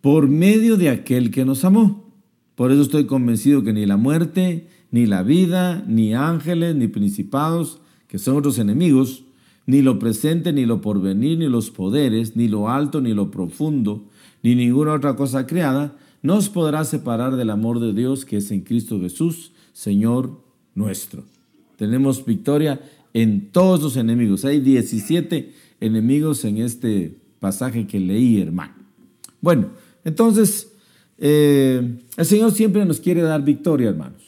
por 0.00 0.28
medio 0.28 0.76
de 0.76 0.90
aquel 0.90 1.30
que 1.30 1.44
nos 1.44 1.64
amó. 1.64 2.12
Por 2.54 2.70
eso 2.70 2.82
estoy 2.82 3.06
convencido 3.06 3.62
que 3.62 3.72
ni 3.72 3.86
la 3.86 3.96
muerte, 3.96 4.68
ni 4.90 5.06
la 5.06 5.22
vida, 5.22 5.82
ni 5.86 6.14
ángeles, 6.14 6.74
ni 6.74 6.88
principados, 6.88 7.80
que 8.08 8.18
son 8.18 8.36
otros 8.36 8.58
enemigos, 8.58 9.24
ni 9.66 9.80
lo 9.80 9.98
presente, 9.98 10.52
ni 10.52 10.66
lo 10.66 10.80
porvenir, 10.80 11.38
ni 11.38 11.48
los 11.48 11.70
poderes, 11.70 12.36
ni 12.36 12.48
lo 12.48 12.68
alto, 12.68 13.00
ni 13.00 13.14
lo 13.14 13.30
profundo, 13.30 14.04
ni 14.42 14.54
ninguna 14.54 14.92
otra 14.92 15.16
cosa 15.16 15.46
creada, 15.46 15.96
nos 16.22 16.48
podrá 16.48 16.84
separar 16.84 17.36
del 17.36 17.50
amor 17.50 17.80
de 17.80 17.92
Dios 17.92 18.24
que 18.24 18.38
es 18.38 18.50
en 18.50 18.62
Cristo 18.62 19.00
Jesús, 19.00 19.52
Señor 19.72 20.40
nuestro. 20.74 21.24
Tenemos 21.76 22.24
victoria 22.24 22.80
en 23.12 23.50
todos 23.50 23.82
los 23.82 23.96
enemigos. 23.96 24.44
Hay 24.44 24.60
17 24.60 25.52
enemigos 25.80 26.44
en 26.44 26.58
este 26.58 27.16
pasaje 27.40 27.86
que 27.86 27.98
leí, 27.98 28.40
hermano. 28.40 28.74
Bueno, 29.40 29.70
entonces, 30.04 30.72
eh, 31.18 31.98
el 32.16 32.24
Señor 32.24 32.52
siempre 32.52 32.84
nos 32.84 33.00
quiere 33.00 33.22
dar 33.22 33.44
victoria, 33.44 33.88
hermanos. 33.88 34.22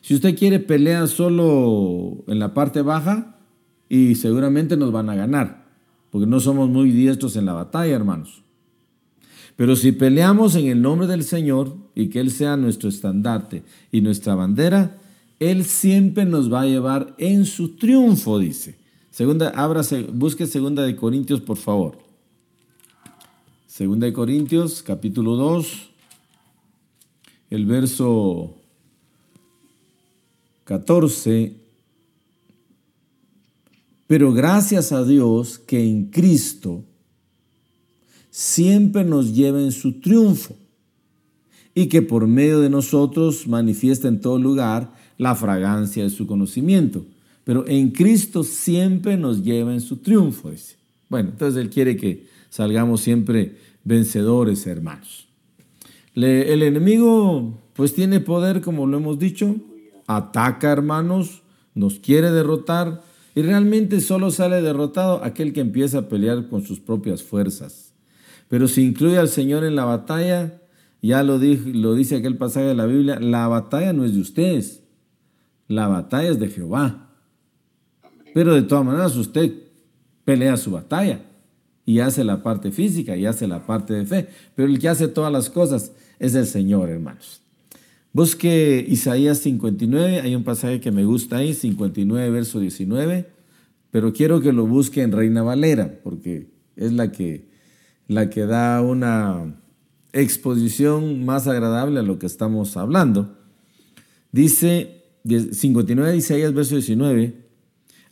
Si 0.00 0.14
usted 0.14 0.38
quiere 0.38 0.60
pelear 0.60 1.08
solo 1.08 2.24
en 2.26 2.38
la 2.38 2.54
parte 2.54 2.82
baja, 2.82 3.36
y 3.90 4.14
seguramente 4.14 4.76
nos 4.76 4.92
van 4.92 5.10
a 5.10 5.16
ganar, 5.16 5.66
porque 6.10 6.26
no 6.26 6.38
somos 6.38 6.70
muy 6.70 6.92
diestros 6.92 7.34
en 7.34 7.44
la 7.44 7.52
batalla, 7.52 7.94
hermanos. 7.94 8.42
Pero 9.60 9.76
si 9.76 9.92
peleamos 9.92 10.54
en 10.54 10.68
el 10.68 10.80
nombre 10.80 11.06
del 11.06 11.22
Señor 11.22 11.76
y 11.94 12.08
que 12.08 12.18
Él 12.18 12.30
sea 12.30 12.56
nuestro 12.56 12.88
estandarte 12.88 13.62
y 13.92 14.00
nuestra 14.00 14.34
bandera, 14.34 14.98
Él 15.38 15.66
siempre 15.66 16.24
nos 16.24 16.50
va 16.50 16.62
a 16.62 16.66
llevar 16.66 17.14
en 17.18 17.44
su 17.44 17.76
triunfo, 17.76 18.38
dice. 18.38 18.78
Segunda, 19.10 19.52
busque 20.14 20.46
segunda 20.46 20.82
de 20.82 20.96
Corintios, 20.96 21.42
por 21.42 21.58
favor. 21.58 21.98
Segunda 23.66 24.06
de 24.06 24.14
Corintios, 24.14 24.82
capítulo 24.82 25.36
2, 25.36 25.90
el 27.50 27.66
verso 27.66 28.54
14. 30.64 31.54
Pero 34.06 34.32
gracias 34.32 34.90
a 34.90 35.04
Dios 35.04 35.58
que 35.58 35.84
en 35.84 36.06
Cristo 36.06 36.86
siempre 38.30 39.04
nos 39.04 39.34
lleva 39.34 39.60
en 39.60 39.72
su 39.72 40.00
triunfo 40.00 40.56
y 41.74 41.86
que 41.86 42.02
por 42.02 42.26
medio 42.26 42.60
de 42.60 42.70
nosotros 42.70 43.46
manifiesta 43.46 44.08
en 44.08 44.20
todo 44.20 44.38
lugar 44.38 44.92
la 45.18 45.34
fragancia 45.34 46.02
de 46.02 46.10
su 46.10 46.26
conocimiento. 46.26 47.04
Pero 47.44 47.66
en 47.66 47.90
Cristo 47.90 48.44
siempre 48.44 49.16
nos 49.16 49.42
lleva 49.42 49.72
en 49.72 49.80
su 49.80 49.96
triunfo. 49.96 50.50
Bueno, 51.08 51.30
entonces 51.30 51.60
Él 51.60 51.70
quiere 51.70 51.96
que 51.96 52.26
salgamos 52.48 53.00
siempre 53.00 53.56
vencedores, 53.84 54.66
hermanos. 54.66 55.26
el 56.14 56.62
enemigo 56.62 57.58
pues 57.74 57.94
tiene 57.94 58.20
poder, 58.20 58.60
como 58.60 58.86
lo 58.86 58.98
hemos 58.98 59.18
dicho, 59.18 59.56
ataca, 60.06 60.70
hermanos, 60.70 61.42
nos 61.74 61.98
quiere 61.98 62.30
derrotar 62.30 63.02
y 63.34 63.42
realmente 63.42 64.00
solo 64.00 64.30
sale 64.30 64.60
derrotado 64.60 65.24
aquel 65.24 65.52
que 65.52 65.60
empieza 65.60 65.98
a 65.98 66.08
pelear 66.08 66.48
con 66.48 66.62
sus 66.62 66.80
propias 66.80 67.22
fuerzas. 67.22 67.89
Pero 68.50 68.66
si 68.66 68.82
incluye 68.82 69.16
al 69.16 69.28
Señor 69.28 69.62
en 69.62 69.76
la 69.76 69.84
batalla, 69.84 70.60
ya 71.00 71.22
lo, 71.22 71.38
lo 71.38 71.94
dice 71.94 72.16
aquel 72.16 72.36
pasaje 72.36 72.66
de 72.66 72.74
la 72.74 72.84
Biblia, 72.84 73.20
la 73.20 73.46
batalla 73.46 73.92
no 73.92 74.04
es 74.04 74.12
de 74.12 74.20
ustedes, 74.20 74.82
la 75.68 75.86
batalla 75.86 76.30
es 76.30 76.40
de 76.40 76.48
Jehová. 76.48 77.12
Pero 78.34 78.52
de 78.52 78.62
todas 78.62 78.84
maneras 78.84 79.14
usted 79.14 79.52
pelea 80.24 80.56
su 80.56 80.72
batalla 80.72 81.20
y 81.86 82.00
hace 82.00 82.24
la 82.24 82.42
parte 82.42 82.72
física 82.72 83.16
y 83.16 83.24
hace 83.24 83.46
la 83.46 83.64
parte 83.66 83.94
de 83.94 84.04
fe. 84.04 84.28
Pero 84.56 84.66
el 84.66 84.80
que 84.80 84.88
hace 84.88 85.06
todas 85.06 85.32
las 85.32 85.48
cosas 85.48 85.92
es 86.18 86.34
el 86.34 86.46
Señor, 86.46 86.90
hermanos. 86.90 87.42
Busque 88.12 88.84
Isaías 88.88 89.38
59, 89.38 90.22
hay 90.22 90.34
un 90.34 90.42
pasaje 90.42 90.80
que 90.80 90.90
me 90.90 91.04
gusta 91.04 91.36
ahí, 91.36 91.54
59, 91.54 92.30
verso 92.30 92.58
19, 92.58 93.28
pero 93.92 94.12
quiero 94.12 94.40
que 94.40 94.52
lo 94.52 94.66
busque 94.66 95.02
en 95.02 95.12
Reina 95.12 95.44
Valera, 95.44 96.00
porque 96.02 96.48
es 96.74 96.92
la 96.92 97.12
que 97.12 97.49
la 98.10 98.28
que 98.28 98.44
da 98.44 98.82
una 98.82 99.54
exposición 100.12 101.24
más 101.24 101.46
agradable 101.46 102.00
a 102.00 102.02
lo 102.02 102.18
que 102.18 102.26
estamos 102.26 102.76
hablando. 102.76 103.38
Dice 104.32 105.04
59 105.24 106.10
de 106.10 106.16
Isaías, 106.16 106.52
verso 106.52 106.74
19, 106.74 107.48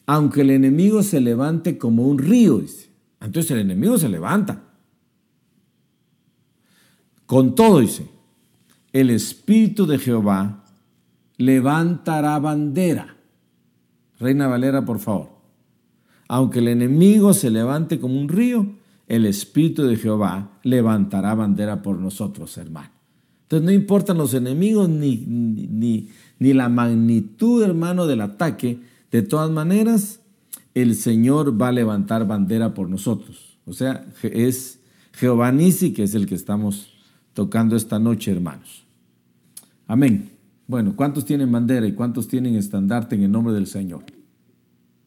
aunque 0.07 0.43
el 0.43 0.51
enemigo 0.51 1.03
se 1.03 1.21
levante 1.21 1.79
como 1.79 2.07
un 2.07 2.19
río, 2.19 2.61
dice. 2.61 2.91
Entonces 3.21 3.51
el 3.51 3.59
enemigo 3.59 3.99
se 3.99 4.09
levanta. 4.09 4.63
Con 7.27 7.57
todo, 7.57 7.81
dice, 7.81 8.07
el 8.93 9.11
Espíritu 9.11 9.85
de 9.85 9.99
Jehová 9.99 10.65
levantará 11.39 12.39
bandera. 12.39 13.17
Reina 14.21 14.47
Valera, 14.47 14.85
por 14.85 15.01
favor. 15.01 15.31
Aunque 16.29 16.61
el 16.61 16.69
enemigo 16.69 17.35
se 17.35 17.51
levante 17.51 17.99
como 17.99 18.21
un 18.21 18.29
río, 18.29 18.79
el 19.09 19.27
Espíritu 19.27 19.85
de 19.85 19.97
Jehová 19.97 20.53
levantará 20.63 21.35
bandera 21.35 21.83
por 21.83 21.99
nosotros, 21.99 22.57
hermano. 22.59 22.91
Entonces 23.43 23.65
no 23.65 23.73
importan 23.73 24.19
los 24.19 24.35
enemigos 24.35 24.89
ni, 24.91 25.25
ni, 25.27 26.11
ni 26.39 26.53
la 26.53 26.69
magnitud, 26.69 27.63
hermano, 27.63 28.07
del 28.07 28.21
ataque. 28.21 28.79
De 29.11 29.23
todas 29.23 29.51
maneras, 29.51 30.21
el 30.75 30.95
Señor 30.95 31.61
va 31.61 31.69
a 31.69 31.73
levantar 31.73 32.27
bandera 32.27 32.75
por 32.75 32.91
nosotros. 32.91 33.59
O 33.65 33.73
sea, 33.73 34.07
es 34.23 34.81
Jehová 35.13 35.51
Nisi 35.51 35.93
que 35.93 36.03
es 36.03 36.15
el 36.15 36.27
que 36.27 36.35
estamos 36.35 36.93
tocando 37.33 37.75
esta 37.77 37.99
noche, 37.99 38.31
hermanos. 38.31 38.85
Amén. 39.87 40.31
Bueno, 40.67 40.95
¿cuántos 40.95 41.25
tienen 41.25 41.51
bandera 41.51 41.87
y 41.87 41.93
cuántos 41.93 42.29
tienen 42.29 42.55
estandarte 42.57 43.15
en 43.17 43.23
el 43.23 43.33
nombre 43.33 43.55
del 43.55 43.67
Señor? 43.67 44.05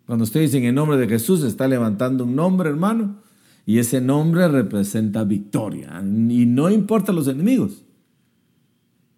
Cuando 0.07 0.23
usted 0.23 0.41
dice 0.41 0.57
en 0.57 0.65
el 0.65 0.73
nombre 0.73 0.97
de 0.97 1.07
Jesús, 1.07 1.43
está 1.43 1.67
levantando 1.67 2.23
un 2.23 2.35
nombre, 2.35 2.69
hermano, 2.69 3.17
y 3.65 3.79
ese 3.79 4.01
nombre 4.01 4.47
representa 4.47 5.23
victoria. 5.23 6.01
Y 6.01 6.45
no 6.45 6.69
importa 6.69 7.11
los 7.11 7.27
enemigos. 7.27 7.83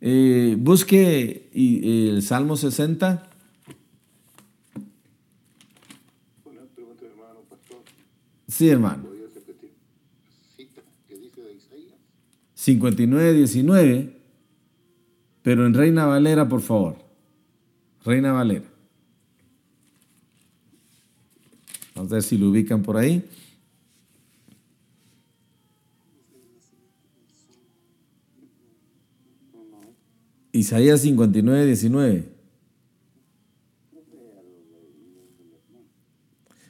Eh, 0.02 0.58
busque 0.60 1.50
el 1.54 2.22
Salmo 2.22 2.58
60. 2.58 3.30
Sí, 8.48 8.70
hermano. 8.70 9.14
59, 12.54 13.34
19. 13.34 14.18
Pero 15.42 15.66
en 15.66 15.74
Reina 15.74 16.06
Valera, 16.06 16.48
por 16.48 16.62
favor. 16.62 16.98
Reina 18.06 18.32
Valera. 18.32 18.66
Vamos 21.96 22.12
a 22.12 22.16
ver 22.16 22.24
si 22.24 22.38
lo 22.38 22.50
ubican 22.50 22.82
por 22.82 22.98
ahí. 22.98 23.26
Isaías 30.53 31.01
59, 31.01 31.65
19. 31.65 32.29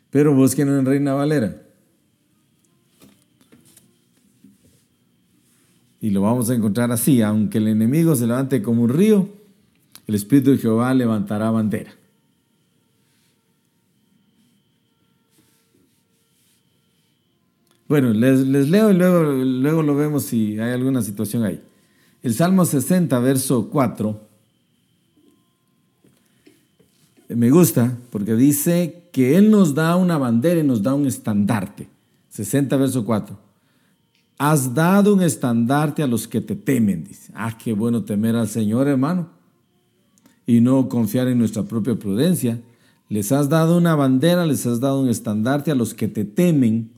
Pero 0.09 0.33
busquen 0.33 0.69
en 0.69 0.85
Reina 0.85 1.13
Valera. 1.13 1.61
Y 5.99 6.11
lo 6.11 6.21
vamos 6.21 6.49
a 6.49 6.55
encontrar 6.55 6.91
así, 6.91 7.21
aunque 7.21 7.57
el 7.57 7.67
enemigo 7.67 8.15
se 8.15 8.25
levante 8.25 8.61
como 8.61 8.83
un 8.83 8.89
río, 8.89 9.27
el 10.07 10.15
Espíritu 10.15 10.51
de 10.51 10.57
Jehová 10.59 10.93
levantará 10.93 11.51
bandera. 11.51 11.93
Bueno, 17.89 18.13
les, 18.13 18.39
leo 18.45 18.91
y 18.91 18.93
luego, 18.93 19.23
luego 19.23 19.83
lo 19.83 19.95
vemos 19.95 20.23
si 20.23 20.57
hay 20.57 20.71
alguna 20.71 21.01
situación 21.01 21.43
ahí. 21.43 21.61
El 22.23 22.33
Salmo 22.33 22.63
60, 22.63 23.19
verso 23.19 23.69
4, 23.69 24.17
me 27.35 27.51
gusta 27.51 27.97
porque 28.11 28.35
dice 28.35 29.09
que 29.11 29.37
Él 29.37 29.51
nos 29.51 29.75
da 29.75 29.97
una 29.97 30.17
bandera 30.17 30.61
y 30.61 30.63
nos 30.63 30.81
da 30.81 30.93
un 30.93 31.05
estandarte. 31.05 31.89
60, 32.29 32.77
verso 32.77 33.03
4. 33.03 33.37
Has 34.37 34.73
dado 34.73 35.13
un 35.13 35.21
estandarte 35.21 36.01
a 36.01 36.07
los 36.07 36.27
que 36.27 36.39
te 36.39 36.55
temen, 36.55 37.03
dice. 37.03 37.31
Ah, 37.35 37.57
qué 37.57 37.73
bueno 37.73 38.03
temer 38.03 38.37
al 38.37 38.47
Señor, 38.47 38.87
hermano. 38.87 39.27
Y 40.45 40.61
no 40.61 40.87
confiar 40.87 41.27
en 41.27 41.39
nuestra 41.39 41.63
propia 41.63 41.95
prudencia. 41.95 42.61
Les 43.09 43.33
has 43.33 43.49
dado 43.49 43.77
una 43.77 43.95
bandera, 43.95 44.45
les 44.45 44.65
has 44.65 44.79
dado 44.79 45.01
un 45.01 45.09
estandarte 45.09 45.71
a 45.71 45.75
los 45.75 45.93
que 45.93 46.07
te 46.07 46.23
temen 46.23 46.91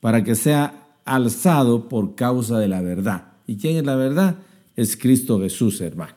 para 0.00 0.24
que 0.24 0.34
sea 0.34 0.86
alzado 1.04 1.88
por 1.88 2.14
causa 2.14 2.58
de 2.58 2.68
la 2.68 2.80
verdad. 2.80 3.37
¿Y 3.48 3.56
quién 3.56 3.78
es 3.78 3.84
la 3.84 3.96
verdad? 3.96 4.36
Es 4.76 4.96
Cristo 4.96 5.40
Jesús, 5.40 5.80
hermano. 5.80 6.12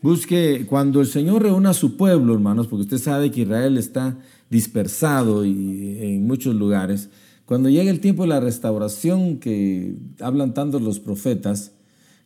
Busque, 0.00 0.66
cuando 0.68 1.00
el 1.00 1.06
Señor 1.08 1.42
reúna 1.42 1.70
a 1.70 1.74
su 1.74 1.96
pueblo, 1.96 2.32
hermanos, 2.32 2.68
porque 2.68 2.82
usted 2.82 2.98
sabe 2.98 3.30
que 3.32 3.40
Israel 3.40 3.76
está 3.76 4.16
dispersado 4.48 5.44
y 5.44 5.98
en 6.00 6.26
muchos 6.26 6.54
lugares, 6.54 7.10
cuando 7.44 7.68
llegue 7.68 7.90
el 7.90 8.00
tiempo 8.00 8.22
de 8.22 8.28
la 8.28 8.40
restauración 8.40 9.38
que 9.38 9.96
hablan 10.20 10.54
tanto 10.54 10.78
los 10.78 11.00
profetas, 11.00 11.72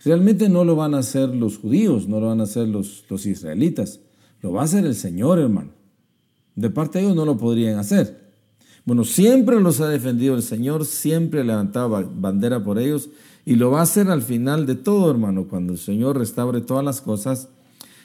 realmente 0.05 0.51
no 0.51 0.65
lo 0.65 0.77
van 0.77 0.95
a 0.95 0.99
hacer 0.99 1.31
los 1.31 1.57
judíos, 1.57 2.07
no 2.07 2.21
lo 2.21 2.27
van 2.27 2.41
a 2.41 2.45
hacer 2.45 2.69
los, 2.69 3.05
los 3.09 3.25
israelitas, 3.25 4.01
lo 4.43 4.53
va 4.53 4.61
a 4.61 4.65
hacer 4.65 4.85
el 4.85 4.95
Señor, 4.95 5.39
hermano. 5.39 5.71
De 6.55 6.69
parte 6.69 6.99
de 6.99 7.05
ellos 7.05 7.17
no 7.17 7.25
lo 7.25 7.39
podrían 7.39 7.79
hacer. 7.79 8.29
Bueno, 8.85 9.05
siempre 9.05 9.61
los 9.61 9.81
ha 9.81 9.89
defendido 9.89 10.35
el 10.35 10.43
Señor, 10.43 10.85
siempre 10.85 11.41
ha 11.41 11.45
levantado 11.45 11.89
bandera 12.15 12.63
por 12.63 12.79
ellos 12.79 13.09
y 13.49 13.57
lo 13.57 13.71
va 13.71 13.81
a 13.81 13.85
hacer 13.85 14.11
al 14.11 14.21
final 14.21 14.67
de 14.67 14.75
todo, 14.75 15.11
hermano, 15.11 15.49
cuando 15.49 15.73
el 15.73 15.79
Señor 15.79 16.19
restaure 16.19 16.61
todas 16.61 16.85
las 16.85 17.01
cosas. 17.01 17.49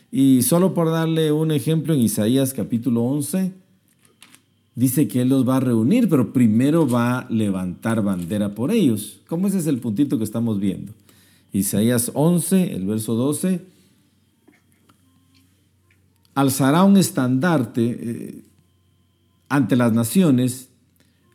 Y 0.10 0.42
solo 0.44 0.74
por 0.74 0.90
darle 0.90 1.34
un 1.34 1.52
ejemplo 1.52 1.94
en 1.94 2.00
Isaías 2.00 2.54
capítulo 2.54 3.04
11, 3.04 3.52
dice 4.74 5.10
que 5.10 5.22
Él 5.22 5.28
los 5.28 5.46
va 5.46 5.58
a 5.58 5.60
reunir, 5.60 6.08
pero 6.08 6.32
primero 6.32 6.88
va 6.88 7.20
a 7.20 7.30
levantar 7.30 8.02
bandera 8.02 8.56
por 8.56 8.72
ellos. 8.72 9.20
¿Cómo 9.28 9.48
ese 9.50 9.58
es 9.58 9.68
el 9.68 9.80
puntito 9.80 10.18
que 10.18 10.24
estamos 10.24 10.62
viendo? 10.62 10.94
Isaías 11.52 12.12
11, 12.14 12.74
el 12.74 12.86
verso 12.86 13.16
12, 13.16 13.66
alzará 16.36 16.86
un 16.86 16.96
estandarte 16.96 18.00
eh, 18.02 18.44
ante 19.50 19.76
las 19.76 19.92
naciones, 19.92 20.70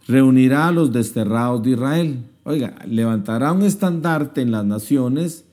reunirá 0.06 0.68
a 0.68 0.72
los 0.72 0.94
desterrados 0.94 1.62
de 1.62 1.72
Israel. 1.72 2.24
Oiga, 2.48 2.76
levantará 2.86 3.52
un 3.52 3.62
estandarte 3.62 4.40
en 4.40 4.50
las 4.50 4.64
naciones. 4.64 5.44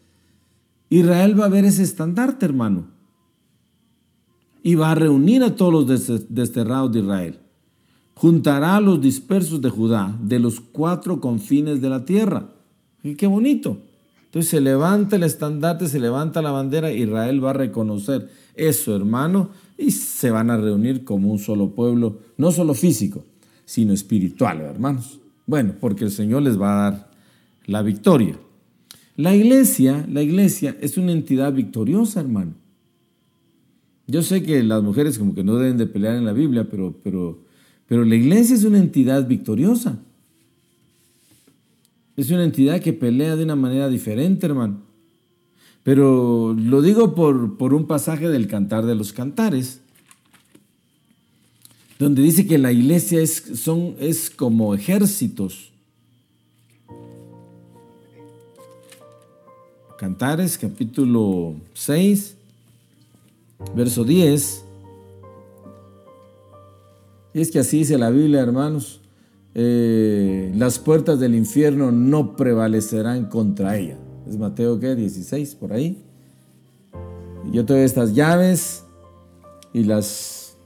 Israel 0.89 1.39
va 1.39 1.45
a 1.45 1.49
ver 1.49 1.65
ese 1.65 1.83
estandarte, 1.83 2.45
hermano. 2.45 2.87
Y 4.63 4.75
va 4.75 4.91
a 4.91 4.95
reunir 4.95 5.43
a 5.43 5.55
todos 5.55 5.73
los 5.73 6.29
desterrados 6.29 6.91
de 6.91 6.99
Israel 6.99 7.39
juntará 8.15 8.77
a 8.77 8.81
los 8.81 9.01
dispersos 9.01 9.61
de 9.61 9.69
Judá 9.69 10.17
de 10.21 10.39
los 10.39 10.59
cuatro 10.59 11.19
confines 11.19 11.81
de 11.81 11.89
la 11.89 12.05
tierra. 12.05 12.49
Y 13.03 13.15
qué 13.15 13.27
bonito. 13.27 13.77
Entonces 14.25 14.49
se 14.49 14.61
levanta 14.61 15.17
el 15.17 15.23
estandarte, 15.23 15.87
se 15.87 15.99
levanta 15.99 16.41
la 16.41 16.51
bandera, 16.51 16.91
Israel 16.91 17.43
va 17.43 17.51
a 17.51 17.53
reconocer 17.53 18.29
eso, 18.55 18.95
hermano, 18.95 19.49
y 19.77 19.91
se 19.91 20.31
van 20.31 20.49
a 20.49 20.57
reunir 20.57 21.03
como 21.03 21.31
un 21.31 21.39
solo 21.39 21.69
pueblo, 21.69 22.19
no 22.37 22.51
solo 22.51 22.73
físico, 22.73 23.23
sino 23.65 23.93
espiritual, 23.93 24.61
hermanos. 24.61 25.19
Bueno, 25.45 25.75
porque 25.79 26.03
el 26.03 26.11
Señor 26.11 26.41
les 26.41 26.59
va 26.59 26.71
a 26.71 26.91
dar 26.91 27.11
la 27.65 27.81
victoria. 27.81 28.39
La 29.15 29.35
iglesia, 29.35 30.05
la 30.09 30.21
iglesia 30.21 30.75
es 30.81 30.97
una 30.97 31.11
entidad 31.11 31.53
victoriosa, 31.53 32.19
hermano. 32.19 32.53
Yo 34.07 34.21
sé 34.21 34.43
que 34.43 34.61
las 34.63 34.83
mujeres 34.83 35.17
como 35.17 35.33
que 35.33 35.43
no 35.43 35.55
deben 35.55 35.77
de 35.77 35.87
pelear 35.87 36.15
en 36.15 36.25
la 36.25 36.33
Biblia, 36.33 36.67
pero, 36.69 36.95
pero 37.03 37.45
pero 37.87 38.03
la 38.03 38.15
iglesia 38.15 38.55
es 38.55 38.63
una 38.63 38.79
entidad 38.79 39.27
victoriosa. 39.27 39.99
Es 42.15 42.31
una 42.31 42.43
entidad 42.43 42.79
que 42.81 42.93
pelea 42.93 43.35
de 43.35 43.43
una 43.43 43.55
manera 43.55 43.89
diferente, 43.89 44.45
hermano. 44.45 44.81
Pero 45.83 46.55
lo 46.57 46.81
digo 46.81 47.13
por, 47.13 47.57
por 47.57 47.73
un 47.73 47.85
pasaje 47.85 48.29
del 48.29 48.47
Cantar 48.47 48.85
de 48.85 48.95
los 48.95 49.13
Cantares, 49.13 49.81
donde 51.97 52.21
dice 52.21 52.45
que 52.45 52.57
la 52.57 52.71
iglesia 52.71 53.21
es, 53.21 53.43
son, 53.55 53.95
es 53.99 54.29
como 54.29 54.73
ejércitos. 54.75 55.71
Cantares, 59.97 60.57
capítulo 60.57 61.55
6, 61.73 62.35
verso 63.75 64.03
10. 64.03 64.63
Y 67.33 67.41
es 67.41 67.51
que 67.51 67.59
así 67.59 67.79
dice 67.79 67.97
la 67.97 68.09
Biblia, 68.09 68.41
hermanos. 68.41 69.01
Eh, 69.53 70.51
las 70.55 70.79
puertas 70.79 71.21
del 71.21 71.33
infierno 71.33 71.93
no 71.93 72.35
prevalecerán 72.35 73.29
contra 73.29 73.77
ella. 73.77 73.97
Es 74.27 74.37
Mateo 74.37 74.79
¿qué? 74.81 74.95
16, 74.95 75.55
por 75.55 75.71
ahí. 75.71 76.03
Yo 77.51 77.65
te 77.65 77.73
doy 77.73 77.83
estas 77.83 78.13
llaves 78.13 78.83
y 79.71 79.83
las 79.83 80.57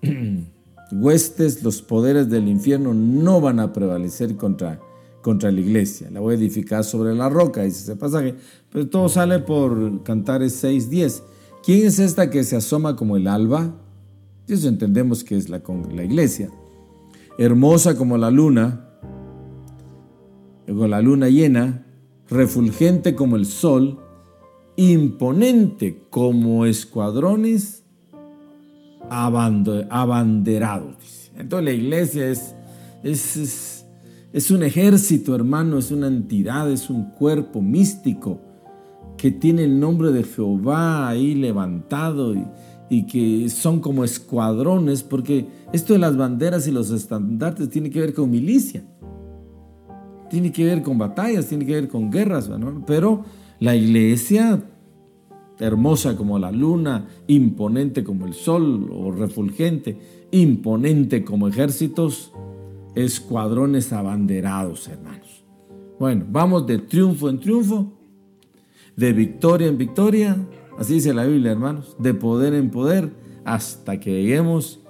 huestes, 0.92 1.62
los 1.62 1.82
poderes 1.82 2.28
del 2.28 2.48
infierno 2.48 2.94
no 2.94 3.40
van 3.40 3.60
a 3.60 3.72
prevalecer 3.72 4.36
contra, 4.36 4.80
contra 5.22 5.50
la 5.50 5.60
iglesia. 5.60 6.10
La 6.10 6.20
voy 6.20 6.34
a 6.34 6.38
edificar 6.38 6.84
sobre 6.84 7.14
la 7.14 7.28
roca, 7.28 7.62
dice 7.62 7.82
ese 7.82 7.96
pasaje. 7.96 8.34
Pero 8.70 8.88
todo 8.88 9.08
sale 9.08 9.40
por 9.40 10.02
Cantares 10.02 10.62
6.10. 10.62 11.22
¿Quién 11.62 11.86
es 11.86 11.98
esta 11.98 12.30
que 12.30 12.44
se 12.44 12.56
asoma 12.56 12.96
como 12.96 13.16
el 13.16 13.26
alba? 13.26 13.74
Eso 14.48 14.68
entendemos 14.68 15.22
que 15.22 15.36
es 15.36 15.48
la, 15.48 15.62
la 15.94 16.04
iglesia. 16.04 16.50
Hermosa 17.38 17.96
como 17.96 18.18
la 18.18 18.30
luna, 18.30 18.88
con 20.66 20.90
la 20.90 21.00
luna 21.00 21.28
llena, 21.28 21.86
refulgente 22.28 23.14
como 23.14 23.36
el 23.36 23.46
sol, 23.46 23.98
imponente 24.76 26.04
como 26.10 26.64
escuadrones 26.64 27.79
abanderados. 29.08 31.30
Entonces 31.36 31.64
la 31.64 31.72
iglesia 31.72 32.28
es, 32.28 32.54
es, 33.02 33.86
es, 34.32 34.50
un 34.50 34.62
ejército, 34.62 35.34
hermano, 35.34 35.78
es 35.78 35.90
una 35.90 36.06
entidad, 36.06 36.70
es 36.70 36.90
un 36.90 37.10
cuerpo 37.12 37.62
místico 37.62 38.40
que 39.16 39.30
tiene 39.30 39.64
el 39.64 39.80
nombre 39.80 40.12
de 40.12 40.24
Jehová 40.24 41.08
ahí 41.08 41.34
levantado 41.34 42.34
y, 42.34 42.44
y 42.90 43.06
que 43.06 43.48
son 43.48 43.80
como 43.80 44.04
escuadrones, 44.04 45.02
porque 45.02 45.46
esto 45.72 45.92
de 45.92 46.00
las 46.00 46.16
banderas 46.16 46.66
y 46.66 46.72
los 46.72 46.90
estandartes 46.90 47.70
tiene 47.70 47.88
que 47.88 48.00
ver 48.00 48.12
con 48.12 48.30
milicia, 48.30 48.82
tiene 50.28 50.50
que 50.50 50.64
ver 50.64 50.82
con 50.82 50.98
batallas, 50.98 51.46
tiene 51.46 51.64
que 51.64 51.74
ver 51.74 51.88
con 51.88 52.10
guerras, 52.10 52.50
pero 52.86 53.24
la 53.60 53.76
iglesia, 53.76 54.60
hermosa 55.60 56.16
como 56.16 56.38
la 56.38 56.50
luna, 56.50 57.06
imponente 57.26 58.02
como 58.02 58.26
el 58.26 58.34
sol 58.34 58.90
o 58.92 59.12
refulgente, 59.12 59.98
imponente 60.32 61.24
como 61.24 61.48
ejércitos, 61.48 62.32
escuadrones 62.94 63.92
abanderados, 63.92 64.88
hermanos. 64.88 65.44
Bueno, 65.98 66.24
vamos 66.28 66.66
de 66.66 66.78
triunfo 66.78 67.28
en 67.28 67.38
triunfo, 67.38 67.92
de 68.96 69.12
victoria 69.12 69.68
en 69.68 69.78
victoria, 69.78 70.36
Así 70.80 70.94
dice 70.94 71.12
la 71.12 71.26
Biblia, 71.26 71.52
hermanos, 71.52 71.94
de 71.98 72.14
poder 72.14 72.54
en 72.54 72.70
poder 72.70 73.10
hasta 73.44 74.00
que 74.00 74.22
lleguemos 74.22 74.80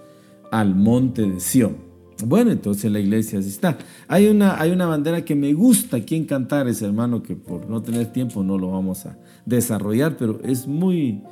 al 0.52 0.76
monte 0.76 1.22
de 1.22 1.40
Sión. 1.40 1.89
Bueno, 2.26 2.50
entonces 2.50 2.90
la 2.90 3.00
iglesia 3.00 3.38
así 3.38 3.48
está. 3.48 3.78
Hay 4.08 4.26
una, 4.26 4.60
hay 4.60 4.70
una 4.70 4.86
bandera 4.86 5.24
que 5.24 5.34
me 5.34 5.52
gusta 5.52 5.98
aquí 5.98 6.16
en 6.16 6.24
Cantares, 6.24 6.82
hermano, 6.82 7.22
que 7.22 7.36
por 7.36 7.68
no 7.68 7.82
tener 7.82 8.12
tiempo 8.12 8.42
no 8.42 8.58
lo 8.58 8.70
vamos 8.70 9.06
a 9.06 9.18
desarrollar, 9.46 10.16
pero 10.16 10.40
es 10.42 10.66
muy, 10.66 11.22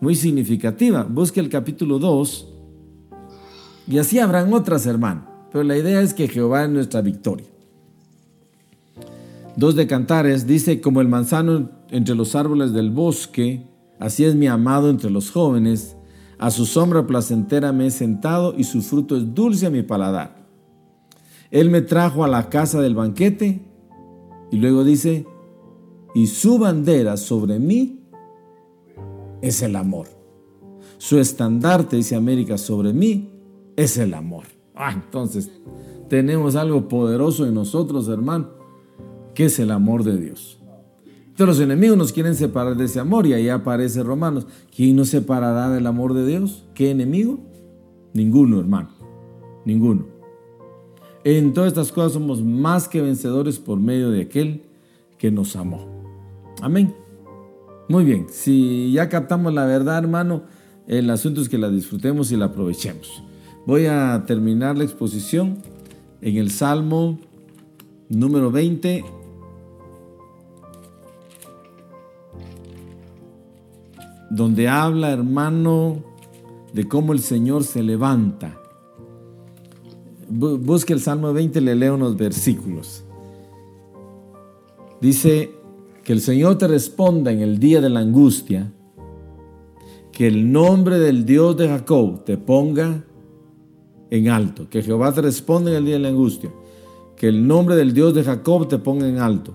muy 0.00 0.14
significativa. 0.14 1.02
Busque 1.04 1.40
el 1.40 1.48
capítulo 1.48 1.98
2 1.98 2.48
y 3.88 3.98
así 3.98 4.18
habrán 4.18 4.52
otras, 4.52 4.86
hermano. 4.86 5.26
Pero 5.50 5.64
la 5.64 5.76
idea 5.76 6.00
es 6.02 6.14
que 6.14 6.28
Jehová 6.28 6.64
es 6.64 6.70
nuestra 6.70 7.00
victoria. 7.00 7.46
Dos 9.56 9.74
de 9.74 9.86
Cantares 9.86 10.46
dice, 10.46 10.80
como 10.80 11.00
el 11.00 11.08
manzano 11.08 11.70
entre 11.90 12.14
los 12.14 12.34
árboles 12.34 12.72
del 12.72 12.90
bosque, 12.90 13.66
así 13.98 14.24
es 14.24 14.34
mi 14.34 14.46
amado 14.46 14.90
entre 14.90 15.10
los 15.10 15.30
jóvenes, 15.30 15.96
a 16.38 16.50
su 16.50 16.66
sombra 16.66 17.06
placentera 17.06 17.72
me 17.72 17.86
he 17.86 17.90
sentado 17.90 18.54
y 18.56 18.64
su 18.64 18.82
fruto 18.82 19.16
es 19.16 19.34
dulce 19.34 19.66
a 19.66 19.70
mi 19.70 19.82
paladar. 19.82 20.46
Él 21.50 21.70
me 21.70 21.80
trajo 21.80 22.24
a 22.24 22.28
la 22.28 22.48
casa 22.48 22.80
del 22.80 22.94
banquete 22.94 23.62
y 24.50 24.56
luego 24.56 24.84
dice, 24.84 25.26
y 26.14 26.26
su 26.26 26.58
bandera 26.58 27.16
sobre 27.16 27.58
mí 27.58 28.00
es 29.42 29.62
el 29.62 29.76
amor. 29.76 30.08
Su 30.98 31.18
estandarte, 31.18 31.96
dice 31.96 32.16
América, 32.16 32.58
sobre 32.58 32.92
mí 32.92 33.30
es 33.76 33.96
el 33.98 34.14
amor. 34.14 34.44
Ah, 34.74 34.92
entonces 34.92 35.50
tenemos 36.08 36.56
algo 36.56 36.88
poderoso 36.88 37.46
en 37.46 37.54
nosotros, 37.54 38.08
hermano, 38.08 38.50
que 39.34 39.46
es 39.46 39.58
el 39.58 39.70
amor 39.70 40.04
de 40.04 40.18
Dios. 40.18 40.57
Entonces 41.38 41.58
los 41.58 41.64
enemigos 41.64 41.96
nos 41.96 42.12
quieren 42.12 42.34
separar 42.34 42.76
de 42.76 42.86
ese 42.86 42.98
amor 42.98 43.24
y 43.24 43.32
ahí 43.32 43.48
aparece 43.48 44.02
Romanos. 44.02 44.48
¿Quién 44.74 44.96
nos 44.96 45.10
separará 45.10 45.70
del 45.70 45.86
amor 45.86 46.12
de 46.12 46.26
Dios? 46.26 46.66
¿Qué 46.74 46.90
enemigo? 46.90 47.38
Ninguno, 48.12 48.58
hermano. 48.58 48.88
Ninguno. 49.64 50.08
En 51.22 51.52
todas 51.52 51.68
estas 51.68 51.92
cosas 51.92 52.14
somos 52.14 52.42
más 52.42 52.88
que 52.88 53.00
vencedores 53.00 53.60
por 53.60 53.78
medio 53.78 54.10
de 54.10 54.22
aquel 54.22 54.62
que 55.16 55.30
nos 55.30 55.54
amó. 55.54 55.86
Amén. 56.60 56.92
Muy 57.88 58.04
bien, 58.04 58.26
si 58.28 58.90
ya 58.90 59.08
captamos 59.08 59.54
la 59.54 59.64
verdad, 59.64 59.98
hermano, 59.98 60.42
el 60.88 61.08
asunto 61.08 61.40
es 61.40 61.48
que 61.48 61.56
la 61.56 61.70
disfrutemos 61.70 62.32
y 62.32 62.36
la 62.36 62.46
aprovechemos. 62.46 63.22
Voy 63.64 63.86
a 63.86 64.24
terminar 64.26 64.76
la 64.76 64.82
exposición 64.82 65.58
en 66.20 66.36
el 66.36 66.50
Salmo 66.50 67.20
número 68.08 68.50
20. 68.50 69.17
Donde 74.30 74.68
habla, 74.68 75.10
hermano, 75.10 76.02
de 76.72 76.86
cómo 76.86 77.12
el 77.12 77.20
Señor 77.20 77.64
se 77.64 77.82
levanta. 77.82 78.60
Busque 80.28 80.92
el 80.92 81.00
Salmo 81.00 81.32
20, 81.32 81.60
le 81.60 81.74
leo 81.74 81.94
unos 81.94 82.16
versículos. 82.16 83.04
Dice, 85.00 85.58
que 86.08 86.14
el 86.14 86.22
Señor 86.22 86.56
te 86.56 86.66
responda 86.66 87.30
en 87.30 87.40
el 87.40 87.58
día 87.58 87.82
de 87.82 87.90
la 87.90 88.00
angustia, 88.00 88.72
que 90.10 90.26
el 90.26 90.50
nombre 90.50 90.98
del 90.98 91.26
Dios 91.26 91.54
de 91.58 91.68
Jacob 91.68 92.24
te 92.24 92.38
ponga 92.38 93.04
en 94.08 94.30
alto, 94.30 94.70
que 94.70 94.82
Jehová 94.82 95.12
te 95.12 95.20
responda 95.20 95.70
en 95.70 95.76
el 95.76 95.84
día 95.84 95.96
de 95.96 96.00
la 96.00 96.08
angustia, 96.08 96.50
que 97.14 97.28
el 97.28 97.46
nombre 97.46 97.76
del 97.76 97.92
Dios 97.92 98.14
de 98.14 98.24
Jacob 98.24 98.68
te 98.68 98.78
ponga 98.78 99.06
en 99.06 99.18
alto, 99.18 99.52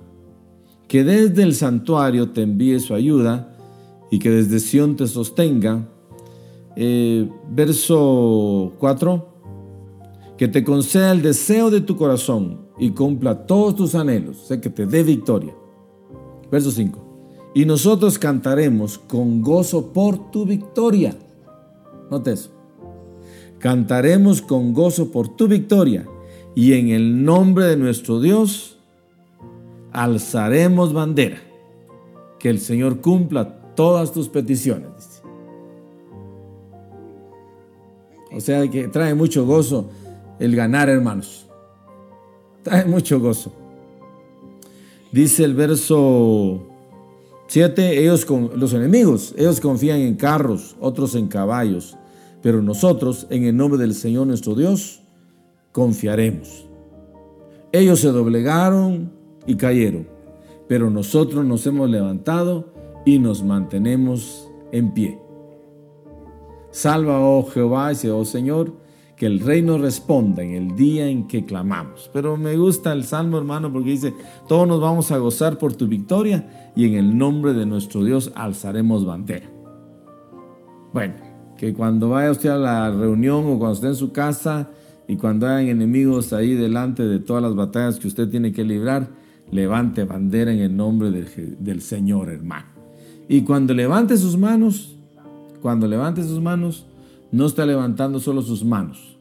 que 0.88 1.04
desde 1.04 1.42
el 1.42 1.56
santuario 1.56 2.30
te 2.30 2.44
envíe 2.44 2.80
su 2.80 2.94
ayuda 2.94 3.53
y 4.14 4.20
que 4.20 4.30
desde 4.30 4.60
Sión 4.60 4.96
te 4.96 5.08
sostenga. 5.08 5.90
Eh, 6.76 7.28
verso 7.50 8.74
4, 8.78 9.28
que 10.38 10.48
te 10.48 10.64
conceda 10.64 11.12
el 11.14 11.24
deseo 11.24 11.72
de 11.72 11.82
tu 11.82 11.98
corazón 11.98 12.68
y 12.78 12.92
cumpla 12.92 13.48
todos 13.48 13.76
tus 13.76 13.96
anhelos, 13.96 14.38
sea, 14.38 14.62
que 14.62 14.70
te 14.70 14.86
dé 14.86 15.02
victoria 15.02 15.56
Verso 16.52 16.70
5. 16.70 17.52
Y 17.56 17.66
nosotros 17.66 18.20
cantaremos 18.20 19.00
con 19.00 19.42
gozo 19.42 19.92
por 19.92 20.30
tu 20.30 20.46
victoria. 20.46 21.16
Note 22.12 22.34
eso. 22.34 22.52
Cantaremos 23.58 24.44
con 24.44 24.74
gozo 24.74 25.12
por 25.12 25.30
tu 25.30 25.48
victoria. 25.48 26.08
Y 26.54 26.74
en 26.74 26.90
el 26.90 27.26
nombre 27.26 27.66
de 27.66 27.78
nuestro 27.78 28.22
Dios 28.22 28.78
alzaremos 29.92 30.94
bandera. 30.94 31.42
Que 32.38 32.52
el 32.52 32.60
Señor 32.60 33.02
cumpla 33.02 33.63
todas 33.76 34.12
tus 34.12 34.30
peticiones. 34.30 35.22
O 38.36 38.40
sea 38.40 38.68
que 38.70 38.88
trae 38.88 39.14
mucho 39.14 39.46
gozo 39.46 39.90
el 40.40 40.56
ganar, 40.56 40.90
hermanos. 40.90 41.48
Trae 42.64 42.86
mucho 42.86 43.20
gozo. 43.20 43.52
Dice 45.12 45.44
el 45.44 45.54
verso 45.54 46.64
7, 47.48 48.02
ellos 48.02 48.26
con 48.26 48.50
los 48.56 48.74
enemigos, 48.74 49.36
ellos 49.38 49.60
confían 49.60 50.00
en 50.00 50.16
carros, 50.16 50.76
otros 50.80 51.14
en 51.14 51.28
caballos, 51.28 51.96
pero 52.42 52.64
nosotros 52.64 53.28
en 53.30 53.44
el 53.44 53.56
nombre 53.56 53.80
del 53.80 53.94
Señor 53.94 54.26
nuestro 54.26 54.56
Dios 54.56 55.02
confiaremos. 55.72 56.66
Ellos 57.72 58.00
se 58.00 58.08
doblegaron 58.08 59.12
y 59.46 59.56
cayeron, 59.56 60.08
pero 60.68 60.90
nosotros 60.90 61.46
nos 61.46 61.68
hemos 61.68 61.90
levantado 61.92 62.73
y 63.06 63.20
nos 63.20 63.44
mantenemos 63.44 64.50
en 64.72 64.94
pie. 64.94 65.20
Salva, 66.72 67.20
oh 67.20 67.46
Jehová, 67.46 67.92
y 67.94 68.08
oh 68.08 68.26
Señor, 68.26 68.74
que 69.16 69.28
el 69.28 69.40
rey 69.40 69.62
nos 69.62 69.80
responda 69.80 70.42
en 70.42 70.54
el 70.54 70.76
día 70.76 71.08
en 71.08 71.28
que 71.28 71.46
clamamos. 71.46 72.10
Pero 72.12 72.36
me 72.36 72.58
gusta 72.58 72.92
el 72.94 73.04
salmo, 73.04 73.38
hermano, 73.38 73.72
porque 73.72 73.92
dice, 73.92 74.14
todos 74.48 74.68
nos 74.68 74.82
vamos 74.82 75.12
a 75.12 75.18
gozar 75.18 75.58
por 75.58 75.76
tu 75.76 75.88
victoria 75.88 76.72
y 76.76 76.86
en 76.88 76.96
el 76.96 77.18
nombre 77.18 77.54
de 77.54 77.66
nuestro 77.66 78.04
Dios 78.04 78.32
alzaremos 78.36 79.06
bandera. 79.06 79.50
Bueno, 80.94 81.14
que 81.58 81.74
cuando 81.74 82.10
vaya 82.10 82.32
usted 82.32 82.50
a 82.50 82.58
la 82.58 82.92
reunión 82.92 83.46
o 83.46 83.60
cuando 83.60 83.74
esté 83.74 83.88
en 83.88 83.96
su 83.96 84.12
casa 84.12 84.72
y 85.08 85.16
cuando 85.16 85.48
hayan 85.48 85.70
enemigos 85.70 86.34
ahí 86.34 86.56
delante 86.56 87.04
de 87.04 87.20
todas 87.20 87.44
las 87.44 87.56
batallas 87.56 88.00
que 88.00 88.08
usted 88.08 88.30
tiene 88.30 88.52
que 88.52 88.64
librar, 88.64 89.10
levante 89.52 90.06
bandera 90.06 90.52
en 90.52 90.60
el 90.60 90.76
nombre 90.76 91.12
del 91.12 91.82
Señor, 91.82 92.30
hermano. 92.30 92.73
Y 93.28 93.42
cuando 93.42 93.74
levante 93.74 94.18
sus 94.18 94.38
manos, 94.38 94.96
cuando 95.62 95.88
levante 95.88 96.24
sus 96.24 96.42
manos, 96.42 96.86
no 97.32 97.46
está 97.46 97.66
levantando 97.66 98.20
solo 98.20 98.42
sus 98.42 98.64
manos. 98.64 99.18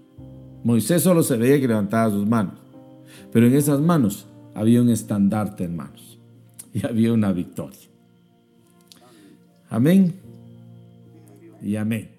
Moisés 0.65 1.03
solo 1.03 1.23
se 1.23 1.37
veía 1.37 1.61
que 1.61 1.69
levantaba 1.69 2.11
sus 2.11 2.27
manos, 2.27 2.55
pero 3.33 3.47
en 3.47 3.55
esas 3.55 3.81
manos 3.81 4.27
había 4.55 4.83
un 4.83 4.91
estandarte, 4.91 5.65
hermanos, 5.65 6.19
y 6.73 6.87
había 6.87 7.12
una 7.12 7.33
victoria. 7.33 7.79
Amén 9.71 10.15
y 11.62 11.77
amén. 11.77 12.11